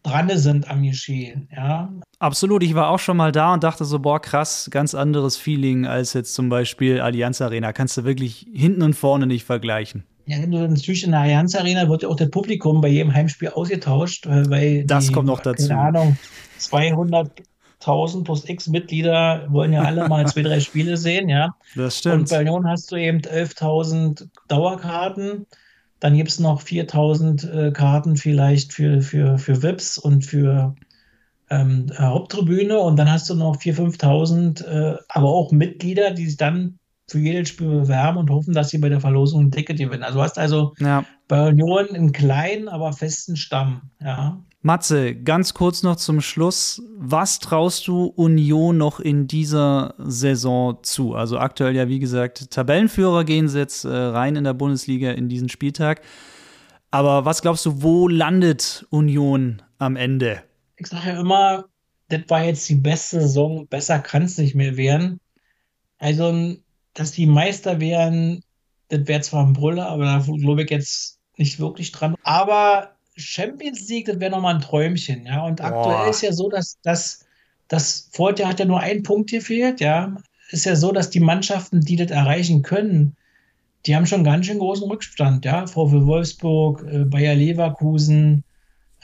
dran 0.02 0.30
sind 0.36 0.68
am 0.68 0.82
Geschehen, 0.82 1.48
ja. 1.54 1.92
Absolut, 2.18 2.62
ich 2.62 2.74
war 2.74 2.88
auch 2.88 2.98
schon 2.98 3.16
mal 3.16 3.32
da 3.32 3.54
und 3.54 3.64
dachte 3.64 3.84
so, 3.84 3.98
boah, 3.98 4.20
krass, 4.20 4.68
ganz 4.70 4.94
anderes 4.94 5.36
Feeling 5.36 5.86
als 5.86 6.12
jetzt 6.12 6.34
zum 6.34 6.48
Beispiel 6.48 7.00
Allianz 7.00 7.40
Arena. 7.40 7.72
Kannst 7.72 7.96
du 7.96 8.04
wirklich 8.04 8.46
hinten 8.52 8.82
und 8.82 8.94
vorne 8.94 9.26
nicht 9.26 9.44
vergleichen. 9.44 10.04
Ja, 10.26 10.38
natürlich 10.46 11.04
in 11.04 11.10
der 11.10 11.20
Allianz 11.20 11.54
Arena 11.54 11.88
wird 11.88 12.02
ja 12.02 12.08
auch 12.08 12.16
das 12.16 12.30
Publikum 12.30 12.80
bei 12.80 12.88
jedem 12.88 13.12
Heimspiel 13.12 13.48
ausgetauscht, 13.48 14.26
weil 14.28 14.84
das 14.84 15.08
die, 15.08 15.12
kommt 15.12 15.26
noch 15.26 15.40
dazu. 15.40 15.68
Keine 15.68 15.80
Ahnung, 15.80 16.16
200.000 16.60 18.24
plus 18.24 18.48
X 18.48 18.68
Mitglieder 18.68 19.46
wollen 19.48 19.72
ja 19.72 19.82
alle 19.82 20.08
mal 20.08 20.26
zwei, 20.26 20.42
drei 20.42 20.60
Spiele 20.60 20.96
sehen, 20.96 21.28
ja. 21.28 21.54
Das 21.74 21.98
stimmt. 21.98 22.20
Und 22.20 22.30
bei 22.30 22.40
Union 22.40 22.68
hast 22.68 22.92
du 22.92 22.96
eben 22.96 23.18
11.000 23.18 24.28
Dauerkarten. 24.46 25.46
Dann 25.98 26.16
gibt 26.16 26.30
es 26.30 26.38
noch 26.38 26.62
4.000 26.62 27.50
äh, 27.50 27.72
Karten 27.72 28.16
vielleicht 28.16 28.72
für, 28.72 29.02
für, 29.02 29.38
für 29.38 29.62
VIPs 29.62 29.98
und 29.98 30.24
für 30.24 30.74
ähm, 31.50 31.86
Haupttribüne. 31.96 32.78
Und 32.78 32.96
dann 32.96 33.10
hast 33.10 33.28
du 33.28 33.34
noch 33.34 33.56
4.000, 33.56 33.98
5.000, 34.00 34.64
äh, 34.64 34.98
aber 35.08 35.28
auch 35.28 35.52
Mitglieder, 35.52 36.12
die 36.12 36.26
sich 36.26 36.36
dann 36.36 36.78
für 37.12 37.18
jedes 37.18 37.50
Spiel 37.50 37.68
bewerben 37.68 38.18
und 38.18 38.30
hoffen, 38.30 38.54
dass 38.54 38.70
sie 38.70 38.78
bei 38.78 38.88
der 38.88 39.00
Verlosung 39.00 39.44
ein 39.44 39.50
Ticket 39.52 39.78
gewinnen. 39.78 40.02
Also 40.02 40.18
du 40.18 40.24
hast 40.24 40.38
also 40.38 40.74
ja. 40.78 41.04
bei 41.28 41.48
Union 41.48 41.88
einen 41.90 42.12
kleinen, 42.12 42.68
aber 42.68 42.92
festen 42.92 43.36
Stamm. 43.36 43.82
Ja. 44.00 44.42
Matze, 44.62 45.14
ganz 45.14 45.54
kurz 45.54 45.82
noch 45.82 45.96
zum 45.96 46.20
Schluss. 46.20 46.82
Was 46.96 47.38
traust 47.40 47.86
du 47.88 48.06
Union 48.06 48.78
noch 48.78 49.00
in 49.00 49.26
dieser 49.26 49.94
Saison 49.98 50.78
zu? 50.82 51.14
Also 51.14 51.38
aktuell 51.38 51.74
ja, 51.76 51.88
wie 51.88 51.98
gesagt, 51.98 52.50
Tabellenführer 52.50 53.24
gehen 53.24 53.48
sie 53.48 53.58
jetzt 53.58 53.84
äh, 53.84 53.88
rein 53.88 54.36
in 54.36 54.44
der 54.44 54.54
Bundesliga 54.54 55.10
in 55.10 55.28
diesen 55.28 55.48
Spieltag. 55.48 56.00
Aber 56.90 57.24
was 57.24 57.42
glaubst 57.42 57.66
du, 57.66 57.82
wo 57.82 58.08
landet 58.08 58.86
Union 58.90 59.62
am 59.78 59.96
Ende? 59.96 60.42
Ich 60.76 60.86
sage 60.86 61.08
ja 61.08 61.20
immer, 61.20 61.64
das 62.08 62.22
war 62.28 62.44
jetzt 62.44 62.68
die 62.68 62.76
beste 62.76 63.20
Saison, 63.20 63.66
besser 63.66 63.98
kann 63.98 64.22
es 64.22 64.38
nicht 64.38 64.54
mehr 64.54 64.76
werden. 64.76 65.20
Also 65.98 66.56
dass 66.94 67.12
die 67.12 67.26
Meister 67.26 67.80
wären, 67.80 68.42
das 68.88 69.06
wäre 69.06 69.20
zwar 69.20 69.46
ein 69.46 69.52
Brüller, 69.52 69.88
aber 69.88 70.04
da 70.04 70.18
glaube 70.18 70.64
ich 70.64 70.70
jetzt 70.70 71.18
nicht 71.36 71.58
wirklich 71.58 71.92
dran. 71.92 72.14
Aber 72.22 72.92
Champions 73.16 73.88
League, 73.88 74.06
das 74.06 74.20
wäre 74.20 74.30
nochmal 74.30 74.54
ein 74.54 74.60
Träumchen, 74.60 75.26
ja. 75.26 75.44
Und 75.44 75.60
aktuell 75.60 76.10
ist 76.10 76.22
ja 76.22 76.32
so, 76.32 76.48
dass 76.48 76.78
das, 76.82 77.24
das 77.68 78.08
Vorjahr 78.12 78.50
hat 78.50 78.60
ja 78.60 78.66
nur 78.66 78.80
ein 78.80 79.02
Punkt 79.02 79.30
gefehlt, 79.30 79.80
ja. 79.80 80.16
Ist 80.50 80.66
ja 80.66 80.76
so, 80.76 80.92
dass 80.92 81.10
die 81.10 81.20
Mannschaften, 81.20 81.80
die 81.80 81.96
das 81.96 82.10
erreichen 82.10 82.62
können, 82.62 83.16
die 83.86 83.96
haben 83.96 84.06
schon 84.06 84.24
ganz 84.24 84.46
schön 84.46 84.58
großen 84.58 84.88
Rückstand, 84.88 85.44
ja. 85.44 85.66
VfL 85.66 86.06
Wolfsburg, 86.06 86.84
äh, 86.90 87.04
Bayer 87.04 87.34
Leverkusen, 87.34 88.44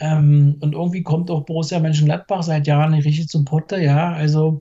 ähm, 0.00 0.56
und 0.60 0.74
irgendwie 0.74 1.02
kommt 1.02 1.30
auch 1.30 1.44
Borussia 1.44 1.80
Mönchengladbach 1.80 2.42
seit 2.42 2.66
Jahren 2.66 2.92
nicht 2.92 3.04
richtig 3.04 3.28
zum 3.28 3.44
Potter, 3.44 3.80
ja. 3.80 4.12
Also 4.12 4.60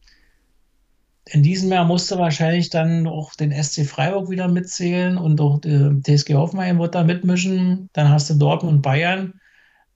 in 1.30 1.44
diesem 1.44 1.72
Jahr 1.72 1.86
musste 1.86 2.18
wahrscheinlich 2.18 2.70
dann 2.70 3.08
auch 3.08 3.34
den 3.36 3.52
SC 3.52 3.86
Freiburg 3.86 4.30
wieder 4.30 4.48
mitzählen 4.48 5.18
und 5.18 5.40
auch 5.42 5.60
die 5.60 6.02
TSG 6.02 6.36
Hoffenheim 6.36 6.80
wird 6.80 6.96
da 6.96 7.04
mitmischen. 7.04 7.90
Dann 7.94 8.10
hast 8.10 8.30
du 8.30 8.36
Dortmund 8.36 8.76
und 8.76 8.82
Bayern. 8.82 9.34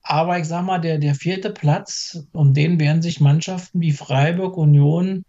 Aber 0.04 0.40
ich 0.40 0.46
sag 0.46 0.66
mal, 0.66 0.80
der, 0.80 0.98
der 0.98 1.16
vierte 1.16 1.52
Platz, 1.52 2.26
um 2.34 2.54
den 2.54 2.80
werden 2.80 3.02
sich 3.02 3.22
Mannschaften 3.22 3.82
wie 3.82 3.92
Freiburg, 3.92 4.58
Union, 4.58 5.26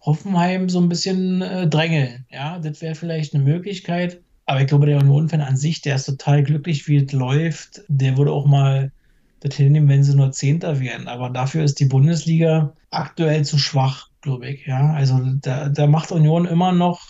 Hoffenheim 0.00 0.68
so 0.68 0.80
ein 0.80 0.88
bisschen 0.88 1.42
äh, 1.42 1.66
drängeln. 1.66 2.26
Ja, 2.30 2.58
das 2.58 2.80
wäre 2.80 2.94
vielleicht 2.94 3.34
eine 3.34 3.42
Möglichkeit. 3.42 4.20
Aber 4.46 4.60
ich 4.60 4.66
glaube, 4.66 4.86
der 4.86 4.98
Union-Fan 4.98 5.40
an 5.40 5.56
sich, 5.56 5.80
der 5.80 5.96
ist 5.96 6.04
total 6.04 6.42
glücklich, 6.42 6.86
wie 6.86 6.96
es 6.96 7.12
läuft. 7.12 7.82
Der 7.88 8.16
würde 8.16 8.32
auch 8.32 8.46
mal 8.46 8.92
das 9.40 9.56
hinnehmen, 9.56 9.88
wenn 9.88 10.04
sie 10.04 10.14
nur 10.14 10.32
Zehnter 10.32 10.80
wären. 10.80 11.08
Aber 11.08 11.30
dafür 11.30 11.64
ist 11.64 11.80
die 11.80 11.86
Bundesliga 11.86 12.74
aktuell 12.90 13.44
zu 13.44 13.58
schwach 13.58 14.08
glaube 14.24 14.48
ich. 14.48 14.66
Ja, 14.66 14.92
also 14.92 15.20
da, 15.40 15.68
da 15.68 15.86
macht 15.86 16.10
Union 16.10 16.46
immer 16.46 16.72
noch, 16.72 17.00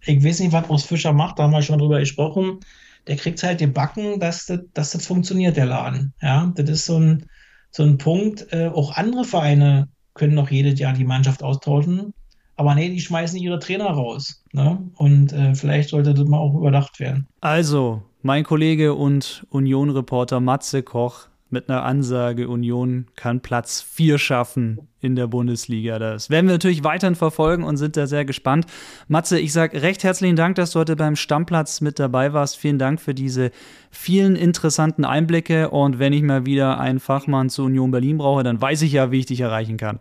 ich 0.00 0.24
weiß 0.24 0.40
nicht, 0.40 0.52
was 0.52 0.68
Urs 0.68 0.82
Fischer 0.82 1.12
macht, 1.12 1.38
da 1.38 1.44
haben 1.44 1.52
wir 1.52 1.62
schon 1.62 1.78
drüber 1.78 2.00
gesprochen. 2.00 2.58
Der 3.06 3.16
kriegt 3.16 3.42
halt 3.42 3.60
die 3.60 3.66
Backen, 3.66 4.18
dass 4.18 4.46
das, 4.46 4.60
dass 4.74 4.90
das 4.92 5.06
funktioniert, 5.06 5.56
der 5.56 5.66
Laden. 5.66 6.12
Ja, 6.20 6.52
das 6.56 6.68
ist 6.68 6.86
so 6.86 6.98
ein, 6.98 7.26
so 7.70 7.82
ein 7.84 7.98
Punkt. 7.98 8.46
Äh, 8.52 8.68
auch 8.68 8.96
andere 8.96 9.24
Vereine 9.24 9.88
können 10.14 10.34
noch 10.34 10.50
jedes 10.50 10.78
Jahr 10.78 10.92
die 10.92 11.04
Mannschaft 11.04 11.42
austauschen. 11.42 12.14
Aber 12.56 12.74
nee, 12.74 12.90
die 12.90 13.00
schmeißen 13.00 13.38
ihre 13.38 13.58
Trainer 13.58 13.90
raus. 13.90 14.42
Ne? 14.52 14.78
Und 14.96 15.32
äh, 15.32 15.54
vielleicht 15.54 15.88
sollte 15.88 16.14
das 16.14 16.26
mal 16.26 16.38
auch 16.38 16.54
überdacht 16.54 17.00
werden. 17.00 17.26
Also, 17.40 18.02
mein 18.22 18.44
Kollege 18.44 18.94
und 18.94 19.46
Union-Reporter 19.50 20.38
Matze 20.38 20.82
Koch 20.82 21.28
mit 21.52 21.68
einer 21.68 21.84
Ansage, 21.84 22.48
Union 22.48 23.06
kann 23.16 23.40
Platz 23.40 23.80
4 23.82 24.18
schaffen 24.18 24.88
in 25.00 25.16
der 25.16 25.26
Bundesliga. 25.26 25.98
Das 25.98 26.30
werden 26.30 26.46
wir 26.46 26.54
natürlich 26.54 26.84
weiterhin 26.84 27.14
verfolgen 27.14 27.64
und 27.64 27.76
sind 27.76 27.96
da 27.96 28.06
sehr 28.06 28.24
gespannt. 28.24 28.66
Matze, 29.08 29.38
ich 29.38 29.52
sage 29.52 29.82
recht 29.82 30.04
herzlichen 30.04 30.36
Dank, 30.36 30.56
dass 30.56 30.72
du 30.72 30.80
heute 30.80 30.96
beim 30.96 31.16
Stammplatz 31.16 31.80
mit 31.80 31.98
dabei 31.98 32.32
warst. 32.32 32.56
Vielen 32.56 32.78
Dank 32.78 33.00
für 33.00 33.14
diese 33.14 33.50
vielen 33.90 34.36
interessanten 34.36 35.04
Einblicke. 35.04 35.70
Und 35.70 35.98
wenn 35.98 36.12
ich 36.12 36.22
mal 36.22 36.46
wieder 36.46 36.80
einen 36.80 37.00
Fachmann 37.00 37.50
zu 37.50 37.64
Union 37.64 37.90
Berlin 37.90 38.18
brauche, 38.18 38.42
dann 38.42 38.60
weiß 38.60 38.82
ich 38.82 38.92
ja, 38.92 39.10
wie 39.10 39.20
ich 39.20 39.26
dich 39.26 39.40
erreichen 39.40 39.76
kann. 39.76 40.00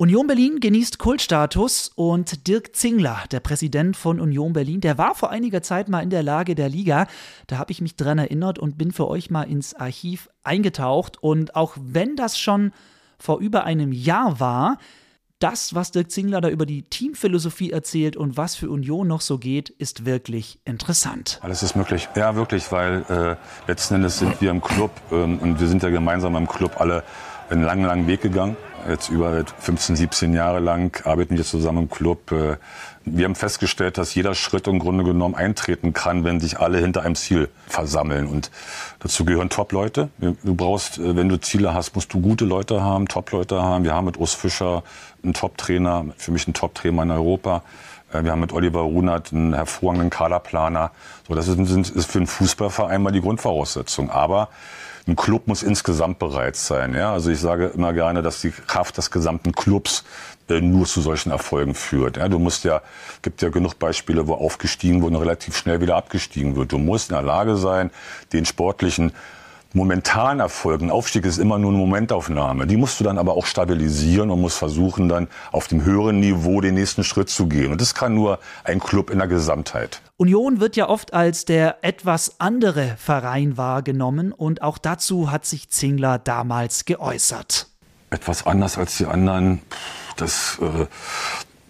Union 0.00 0.26
Berlin 0.26 0.60
genießt 0.60 0.98
Kultstatus 0.98 1.90
und 1.94 2.48
Dirk 2.48 2.74
Zingler, 2.74 3.18
der 3.32 3.40
Präsident 3.40 3.98
von 3.98 4.18
Union 4.18 4.54
Berlin, 4.54 4.80
der 4.80 4.96
war 4.96 5.14
vor 5.14 5.28
einiger 5.28 5.62
Zeit 5.62 5.90
mal 5.90 6.00
in 6.00 6.08
der 6.08 6.22
Lage 6.22 6.54
der 6.54 6.70
Liga. 6.70 7.06
Da 7.48 7.58
habe 7.58 7.70
ich 7.70 7.82
mich 7.82 7.96
dran 7.96 8.16
erinnert 8.16 8.58
und 8.58 8.78
bin 8.78 8.92
für 8.92 9.06
euch 9.08 9.28
mal 9.28 9.42
ins 9.42 9.74
Archiv 9.74 10.30
eingetaucht. 10.42 11.22
Und 11.22 11.54
auch 11.54 11.76
wenn 11.78 12.16
das 12.16 12.38
schon 12.38 12.72
vor 13.18 13.40
über 13.40 13.64
einem 13.64 13.92
Jahr 13.92 14.40
war, 14.40 14.78
das, 15.38 15.74
was 15.74 15.90
Dirk 15.90 16.10
Zingler 16.10 16.40
da 16.40 16.48
über 16.48 16.64
die 16.64 16.84
Teamphilosophie 16.84 17.70
erzählt 17.70 18.16
und 18.16 18.38
was 18.38 18.56
für 18.56 18.70
Union 18.70 19.06
noch 19.06 19.20
so 19.20 19.36
geht, 19.36 19.68
ist 19.68 20.06
wirklich 20.06 20.60
interessant. 20.64 21.40
Alles 21.42 21.62
ist 21.62 21.76
möglich. 21.76 22.08
Ja, 22.16 22.36
wirklich, 22.36 22.72
weil 22.72 23.04
äh, 23.10 23.36
letzten 23.68 23.96
Endes 23.96 24.18
sind 24.18 24.40
wir 24.40 24.50
im 24.50 24.62
Club 24.62 24.92
ähm, 25.12 25.38
und 25.40 25.60
wir 25.60 25.68
sind 25.68 25.82
ja 25.82 25.90
gemeinsam 25.90 26.36
im 26.36 26.48
Club 26.48 26.80
alle 26.80 27.04
einen 27.50 27.64
langen, 27.64 27.84
langen 27.84 28.06
Weg 28.06 28.22
gegangen. 28.22 28.56
Jetzt 28.88 29.08
über 29.08 29.44
15, 29.58 29.96
17 29.96 30.32
Jahre 30.32 30.58
lang 30.58 31.04
arbeiten 31.04 31.36
wir 31.36 31.44
zusammen 31.44 31.84
im 31.84 31.90
Club. 31.90 32.32
Äh, 32.32 32.56
wir 33.04 33.24
haben 33.24 33.34
festgestellt, 33.34 33.98
dass 33.98 34.14
jeder 34.14 34.34
Schritt 34.34 34.66
im 34.66 34.78
Grunde 34.78 35.04
genommen 35.04 35.34
eintreten 35.34 35.92
kann, 35.92 36.24
wenn 36.24 36.40
sich 36.40 36.58
alle 36.58 36.78
hinter 36.78 37.02
einem 37.02 37.14
Ziel 37.14 37.48
versammeln. 37.66 38.26
Und 38.26 38.50
dazu 39.00 39.24
gehören 39.24 39.48
Top-Leute. 39.48 40.10
Du 40.18 40.54
brauchst, 40.54 40.98
äh, 40.98 41.16
wenn 41.16 41.28
du 41.28 41.38
Ziele 41.38 41.74
hast, 41.74 41.94
musst 41.94 42.12
du 42.12 42.20
gute 42.20 42.44
Leute 42.44 42.82
haben, 42.82 43.08
Top-Leute 43.08 43.62
haben. 43.62 43.84
Wir 43.84 43.94
haben 43.94 44.06
mit 44.06 44.18
Urs 44.18 44.34
Fischer 44.34 44.82
einen 45.22 45.34
Top-Trainer, 45.34 46.06
für 46.16 46.32
mich 46.32 46.46
einen 46.46 46.54
Top-Trainer 46.54 47.02
in 47.02 47.10
Europa. 47.10 47.62
Äh, 48.12 48.24
wir 48.24 48.32
haben 48.32 48.40
mit 48.40 48.52
Oliver 48.52 48.80
Runert 48.80 49.32
einen 49.32 49.54
hervorragenden 49.54 50.10
Kaderplaner. 50.10 50.92
So, 51.28 51.34
das 51.34 51.48
ist, 51.48 51.90
ist 51.90 52.10
für 52.10 52.18
einen 52.18 52.26
Fußballverein 52.26 53.02
mal 53.02 53.12
die 53.12 53.20
Grundvoraussetzung. 53.20 54.10
Aber 54.10 54.48
ein 55.10 55.16
Club 55.16 55.46
muss 55.46 55.62
insgesamt 55.62 56.18
bereit 56.18 56.56
sein. 56.56 56.94
Ja? 56.94 57.12
Also 57.12 57.30
ich 57.30 57.40
sage 57.40 57.66
immer 57.66 57.92
gerne, 57.92 58.22
dass 58.22 58.40
die 58.40 58.50
Kraft 58.50 58.96
des 58.96 59.10
gesamten 59.10 59.52
Clubs 59.52 60.04
äh, 60.48 60.60
nur 60.60 60.86
zu 60.86 61.00
solchen 61.00 61.30
Erfolgen 61.30 61.74
führt. 61.74 62.16
Ja? 62.16 62.28
Du 62.28 62.38
musst 62.38 62.64
ja, 62.64 62.80
gibt 63.22 63.42
ja 63.42 63.50
genug 63.50 63.78
Beispiele, 63.78 64.26
wo 64.26 64.34
aufgestiegen 64.34 65.02
wurde 65.02 65.16
und 65.16 65.22
relativ 65.22 65.56
schnell 65.56 65.80
wieder 65.80 65.96
abgestiegen 65.96 66.56
wird. 66.56 66.72
Du 66.72 66.78
musst 66.78 67.10
in 67.10 67.16
der 67.16 67.24
Lage 67.24 67.56
sein, 67.56 67.90
den 68.32 68.46
sportlichen 68.46 69.12
momentan 69.72 70.40
erfolgen. 70.40 70.90
Aufstieg 70.90 71.24
ist 71.24 71.38
immer 71.38 71.58
nur 71.58 71.70
eine 71.70 71.78
Momentaufnahme. 71.78 72.66
Die 72.66 72.76
musst 72.76 72.98
du 73.00 73.04
dann 73.04 73.18
aber 73.18 73.36
auch 73.36 73.46
stabilisieren 73.46 74.30
und 74.30 74.40
musst 74.40 74.58
versuchen, 74.58 75.08
dann 75.08 75.28
auf 75.52 75.68
dem 75.68 75.84
höheren 75.84 76.20
Niveau 76.20 76.60
den 76.60 76.74
nächsten 76.74 77.04
Schritt 77.04 77.28
zu 77.28 77.46
gehen. 77.46 77.72
Und 77.72 77.80
das 77.80 77.94
kann 77.94 78.14
nur 78.14 78.38
ein 78.64 78.80
Club 78.80 79.10
in 79.10 79.18
der 79.18 79.28
Gesamtheit. 79.28 80.02
Union 80.16 80.60
wird 80.60 80.76
ja 80.76 80.88
oft 80.88 81.14
als 81.14 81.44
der 81.44 81.78
etwas 81.82 82.40
andere 82.40 82.96
Verein 82.98 83.56
wahrgenommen 83.56 84.32
und 84.32 84.62
auch 84.62 84.78
dazu 84.78 85.30
hat 85.30 85.46
sich 85.46 85.70
Zingler 85.70 86.18
damals 86.18 86.84
geäußert. 86.84 87.68
Etwas 88.10 88.44
anders 88.44 88.76
als 88.76 88.96
die 88.96 89.06
anderen, 89.06 89.62
das, 90.16 90.58
äh, 90.60 90.86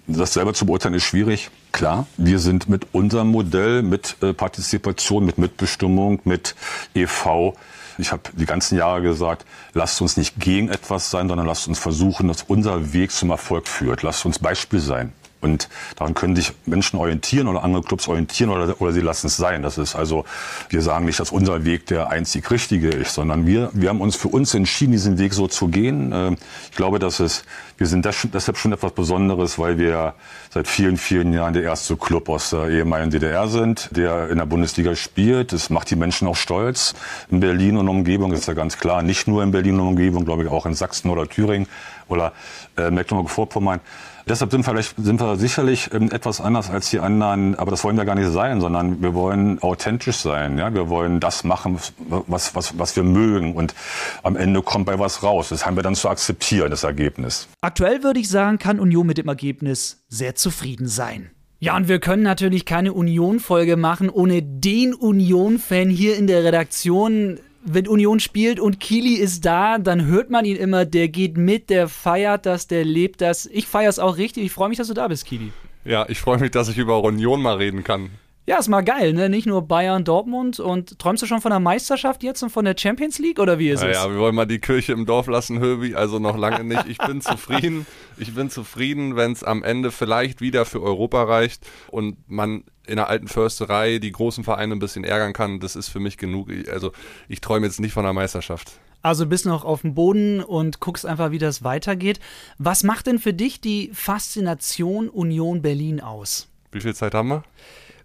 das 0.06 0.32
selber 0.32 0.54
zu 0.54 0.66
beurteilen 0.66 0.94
ist 0.94 1.04
schwierig. 1.04 1.50
Klar, 1.70 2.06
wir 2.16 2.38
sind 2.40 2.68
mit 2.68 2.86
unserem 2.92 3.28
Modell, 3.28 3.82
mit 3.82 4.16
äh, 4.22 4.32
Partizipation, 4.32 5.24
mit 5.24 5.38
Mitbestimmung, 5.38 6.20
mit 6.24 6.56
EV 6.94 7.52
ich 8.00 8.12
habe 8.12 8.22
die 8.32 8.46
ganzen 8.46 8.76
Jahre 8.76 9.02
gesagt, 9.02 9.44
lasst 9.74 10.00
uns 10.00 10.16
nicht 10.16 10.38
gegen 10.38 10.68
etwas 10.68 11.10
sein, 11.10 11.28
sondern 11.28 11.46
lasst 11.46 11.68
uns 11.68 11.78
versuchen, 11.78 12.28
dass 12.28 12.42
unser 12.42 12.92
Weg 12.92 13.10
zum 13.10 13.30
Erfolg 13.30 13.68
führt. 13.68 14.02
Lasst 14.02 14.24
uns 14.26 14.38
Beispiel 14.38 14.80
sein. 14.80 15.12
Und 15.40 15.68
daran 15.96 16.14
können 16.14 16.36
sich 16.36 16.52
Menschen 16.66 16.98
orientieren 16.98 17.48
oder 17.48 17.64
andere 17.64 17.82
Clubs 17.82 18.08
orientieren 18.08 18.50
oder, 18.50 18.80
oder 18.80 18.92
sie 18.92 19.00
lassen 19.00 19.28
es 19.28 19.36
sein. 19.36 19.62
Das 19.62 19.78
ist 19.78 19.96
also, 19.96 20.24
wir 20.68 20.82
sagen 20.82 21.06
nicht, 21.06 21.18
dass 21.18 21.32
unser 21.32 21.64
Weg 21.64 21.86
der 21.86 22.10
einzig 22.10 22.50
richtige 22.50 22.88
ist, 22.88 23.14
sondern 23.14 23.46
wir, 23.46 23.70
wir 23.72 23.88
haben 23.88 24.02
uns 24.02 24.16
für 24.16 24.28
uns 24.28 24.52
entschieden, 24.54 24.92
diesen 24.92 25.18
Weg 25.18 25.32
so 25.32 25.48
zu 25.48 25.68
gehen. 25.68 26.12
Ähm, 26.12 26.36
ich 26.70 26.76
glaube, 26.76 26.98
dass 26.98 27.20
es, 27.20 27.44
wir 27.78 27.86
sind 27.86 28.04
deshalb 28.04 28.58
schon 28.58 28.72
etwas 28.72 28.92
Besonderes, 28.92 29.58
weil 29.58 29.78
wir 29.78 30.14
seit 30.50 30.68
vielen, 30.68 30.98
vielen 30.98 31.32
Jahren 31.32 31.54
der 31.54 31.62
erste 31.62 31.96
Club 31.96 32.28
aus 32.28 32.50
der 32.50 32.68
ehemaligen 32.68 33.10
DDR 33.10 33.48
sind, 33.48 33.88
der 33.92 34.28
in 34.28 34.36
der 34.36 34.46
Bundesliga 34.46 34.94
spielt. 34.94 35.52
Das 35.52 35.70
macht 35.70 35.90
die 35.90 35.96
Menschen 35.96 36.28
auch 36.28 36.36
stolz. 36.36 36.94
In 37.30 37.40
Berlin 37.40 37.78
und 37.78 37.88
Umgebung 37.88 38.32
ist 38.32 38.46
ja 38.46 38.52
ganz 38.52 38.76
klar. 38.76 39.02
Nicht 39.02 39.26
nur 39.26 39.42
in 39.42 39.52
Berlin 39.52 39.80
und 39.80 39.88
Umgebung, 39.88 40.26
glaube 40.26 40.44
ich, 40.44 40.50
auch 40.50 40.66
in 40.66 40.74
Sachsen 40.74 41.08
oder 41.10 41.26
Thüringen 41.26 41.66
oder 42.08 42.32
äh, 42.76 42.90
Mecklenburg-Vorpommern. 42.90 43.80
Deshalb 44.28 44.50
sind, 44.50 44.64
vielleicht, 44.64 44.94
sind 44.96 45.20
wir 45.20 45.36
sicherlich 45.36 45.92
ähm, 45.92 46.10
etwas 46.10 46.40
anders 46.40 46.70
als 46.70 46.90
die 46.90 47.00
anderen, 47.00 47.54
aber 47.56 47.70
das 47.70 47.84
wollen 47.84 47.96
wir 47.96 48.04
gar 48.04 48.14
nicht 48.14 48.30
sein, 48.30 48.60
sondern 48.60 49.02
wir 49.02 49.14
wollen 49.14 49.60
authentisch 49.62 50.16
sein. 50.16 50.58
Ja? 50.58 50.72
Wir 50.74 50.88
wollen 50.88 51.20
das 51.20 51.44
machen, 51.44 51.78
was, 52.08 52.54
was, 52.54 52.78
was 52.78 52.96
wir 52.96 53.02
mögen 53.02 53.54
und 53.54 53.74
am 54.22 54.36
Ende 54.36 54.62
kommt 54.62 54.86
bei 54.86 54.98
was 54.98 55.22
raus. 55.22 55.48
Das 55.50 55.66
haben 55.66 55.76
wir 55.76 55.82
dann 55.82 55.94
zu 55.94 56.08
akzeptieren, 56.08 56.70
das 56.70 56.84
Ergebnis. 56.84 57.48
Aktuell 57.60 58.02
würde 58.02 58.20
ich 58.20 58.28
sagen, 58.28 58.58
kann 58.58 58.80
Union 58.80 59.06
mit 59.06 59.18
dem 59.18 59.28
Ergebnis 59.28 60.04
sehr 60.08 60.34
zufrieden 60.34 60.88
sein. 60.88 61.30
Ja, 61.62 61.76
und 61.76 61.88
wir 61.88 62.00
können 62.00 62.22
natürlich 62.22 62.64
keine 62.64 62.94
Union-Folge 62.94 63.76
machen 63.76 64.08
ohne 64.08 64.42
den 64.42 64.94
Union-Fan 64.94 65.90
hier 65.90 66.16
in 66.16 66.26
der 66.26 66.42
Redaktion 66.42 67.38
wenn 67.62 67.86
Union 67.88 68.20
spielt 68.20 68.60
und 68.60 68.80
Kili 68.80 69.14
ist 69.14 69.44
da, 69.44 69.78
dann 69.78 70.06
hört 70.06 70.30
man 70.30 70.44
ihn 70.44 70.56
immer, 70.56 70.84
der 70.84 71.08
geht 71.08 71.36
mit, 71.36 71.70
der 71.70 71.88
feiert 71.88 72.46
das, 72.46 72.66
der 72.66 72.84
lebt 72.84 73.20
das. 73.20 73.46
Ich 73.46 73.66
feiere 73.66 73.90
es 73.90 73.98
auch 73.98 74.16
richtig. 74.16 74.44
Ich 74.44 74.52
freue 74.52 74.68
mich, 74.68 74.78
dass 74.78 74.88
du 74.88 74.94
da 74.94 75.08
bist, 75.08 75.26
Kili. 75.26 75.52
Ja, 75.84 76.06
ich 76.08 76.20
freue 76.20 76.38
mich, 76.38 76.50
dass 76.50 76.68
ich 76.68 76.78
über 76.78 77.02
Union 77.02 77.40
mal 77.42 77.56
reden 77.56 77.84
kann. 77.84 78.10
Ja, 78.50 78.58
ist 78.58 78.66
mal 78.66 78.80
geil, 78.80 79.12
ne? 79.12 79.28
Nicht 79.28 79.46
nur 79.46 79.62
Bayern, 79.62 80.02
Dortmund. 80.02 80.58
Und 80.58 80.98
träumst 80.98 81.22
du 81.22 81.26
schon 81.28 81.40
von 81.40 81.52
der 81.52 81.60
Meisterschaft 81.60 82.24
jetzt 82.24 82.42
und 82.42 82.50
von 82.50 82.64
der 82.64 82.74
Champions 82.76 83.20
League 83.20 83.38
oder 83.38 83.60
wie 83.60 83.70
ist 83.70 83.80
ja, 83.80 83.90
es? 83.90 83.96
Ja, 83.96 84.10
wir 84.10 84.18
wollen 84.18 84.34
mal 84.34 84.44
die 84.44 84.58
Kirche 84.58 84.92
im 84.92 85.06
Dorf 85.06 85.28
lassen, 85.28 85.60
Höbi. 85.60 85.94
Also 85.94 86.18
noch 86.18 86.36
lange 86.36 86.64
nicht. 86.64 86.84
Ich 86.88 86.98
bin 86.98 87.20
zufrieden. 87.20 87.86
Ich 88.18 88.34
bin 88.34 88.50
zufrieden, 88.50 89.14
wenn 89.14 89.30
es 89.30 89.44
am 89.44 89.62
Ende 89.62 89.92
vielleicht 89.92 90.40
wieder 90.40 90.64
für 90.64 90.82
Europa 90.82 91.22
reicht 91.22 91.64
und 91.92 92.28
man 92.28 92.64
in 92.88 92.96
der 92.96 93.08
alten 93.08 93.28
Försterei 93.28 94.00
die 94.00 94.10
großen 94.10 94.42
Vereine 94.42 94.74
ein 94.74 94.80
bisschen 94.80 95.04
ärgern 95.04 95.32
kann. 95.32 95.60
Das 95.60 95.76
ist 95.76 95.86
für 95.86 96.00
mich 96.00 96.18
genug. 96.18 96.48
Also 96.72 96.90
ich 97.28 97.40
träume 97.40 97.66
jetzt 97.66 97.78
nicht 97.78 97.92
von 97.92 98.02
der 98.02 98.14
Meisterschaft. 98.14 98.72
Also 99.00 99.26
bist 99.26 99.46
noch 99.46 99.64
auf 99.64 99.82
dem 99.82 99.94
Boden 99.94 100.42
und 100.42 100.80
guckst 100.80 101.06
einfach, 101.06 101.30
wie 101.30 101.38
das 101.38 101.62
weitergeht. 101.62 102.18
Was 102.58 102.82
macht 102.82 103.06
denn 103.06 103.20
für 103.20 103.32
dich 103.32 103.60
die 103.60 103.92
Faszination 103.94 105.08
Union 105.08 105.62
Berlin 105.62 106.00
aus? 106.00 106.48
Wie 106.72 106.80
viel 106.80 106.96
Zeit 106.96 107.14
haben 107.14 107.28
wir? 107.28 107.44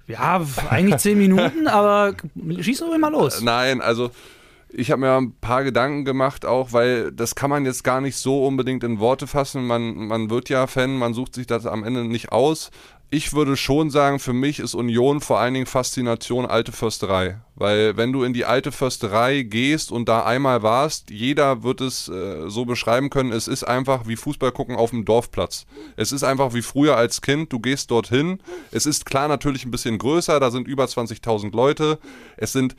Ja, 0.07 0.41
eigentlich 0.69 0.97
zehn 0.97 1.17
Minuten, 1.17 1.67
aber 1.67 2.13
schieß 2.59 2.79
doch 2.79 2.97
mal 2.97 3.11
los. 3.11 3.41
Nein, 3.41 3.81
also 3.81 4.11
ich 4.69 4.91
habe 4.91 5.01
mir 5.01 5.15
ein 5.15 5.33
paar 5.39 5.63
Gedanken 5.63 6.05
gemacht, 6.05 6.45
auch 6.45 6.73
weil 6.73 7.11
das 7.11 7.35
kann 7.35 7.49
man 7.49 7.65
jetzt 7.65 7.83
gar 7.83 8.01
nicht 8.01 8.17
so 8.17 8.45
unbedingt 8.45 8.83
in 8.83 8.99
Worte 8.99 9.25
fassen. 9.25 9.65
Man, 9.65 9.95
man 10.07 10.29
wird 10.29 10.49
ja 10.49 10.67
Fan, 10.67 10.97
man 10.97 11.13
sucht 11.13 11.33
sich 11.33 11.47
das 11.47 11.65
am 11.65 11.83
Ende 11.83 12.03
nicht 12.03 12.31
aus 12.31 12.71
ich 13.11 13.33
würde 13.33 13.55
schon 13.55 13.89
sagen, 13.89 14.19
für 14.19 14.33
mich 14.33 14.59
ist 14.59 14.73
Union 14.73 15.21
vor 15.21 15.39
allen 15.39 15.53
Dingen 15.53 15.65
Faszination 15.65 16.45
alte 16.45 16.71
Försterei. 16.71 17.39
Weil 17.55 17.95
wenn 17.97 18.11
du 18.11 18.23
in 18.23 18.33
die 18.33 18.45
alte 18.45 18.71
Försterei 18.71 19.43
gehst 19.43 19.91
und 19.91 20.09
da 20.09 20.25
einmal 20.25 20.63
warst, 20.63 21.11
jeder 21.11 21.63
wird 21.63 21.81
es 21.81 22.09
äh, 22.09 22.49
so 22.49 22.65
beschreiben 22.65 23.09
können, 23.09 23.31
es 23.31 23.47
ist 23.47 23.63
einfach 23.63 24.07
wie 24.07 24.15
Fußball 24.15 24.51
gucken 24.51 24.75
auf 24.75 24.89
dem 24.89 25.05
Dorfplatz. 25.05 25.65
Es 25.95 26.11
ist 26.11 26.23
einfach 26.23 26.53
wie 26.53 26.61
früher 26.61 26.97
als 26.97 27.21
Kind, 27.21 27.53
du 27.53 27.59
gehst 27.59 27.91
dorthin. 27.91 28.39
Es 28.71 28.85
ist 28.85 29.05
klar 29.05 29.27
natürlich 29.27 29.65
ein 29.65 29.71
bisschen 29.71 29.97
größer, 29.97 30.39
da 30.39 30.51
sind 30.51 30.67
über 30.67 30.85
20.000 30.85 31.55
Leute. 31.55 31.99
Es 32.37 32.51
sind 32.53 32.75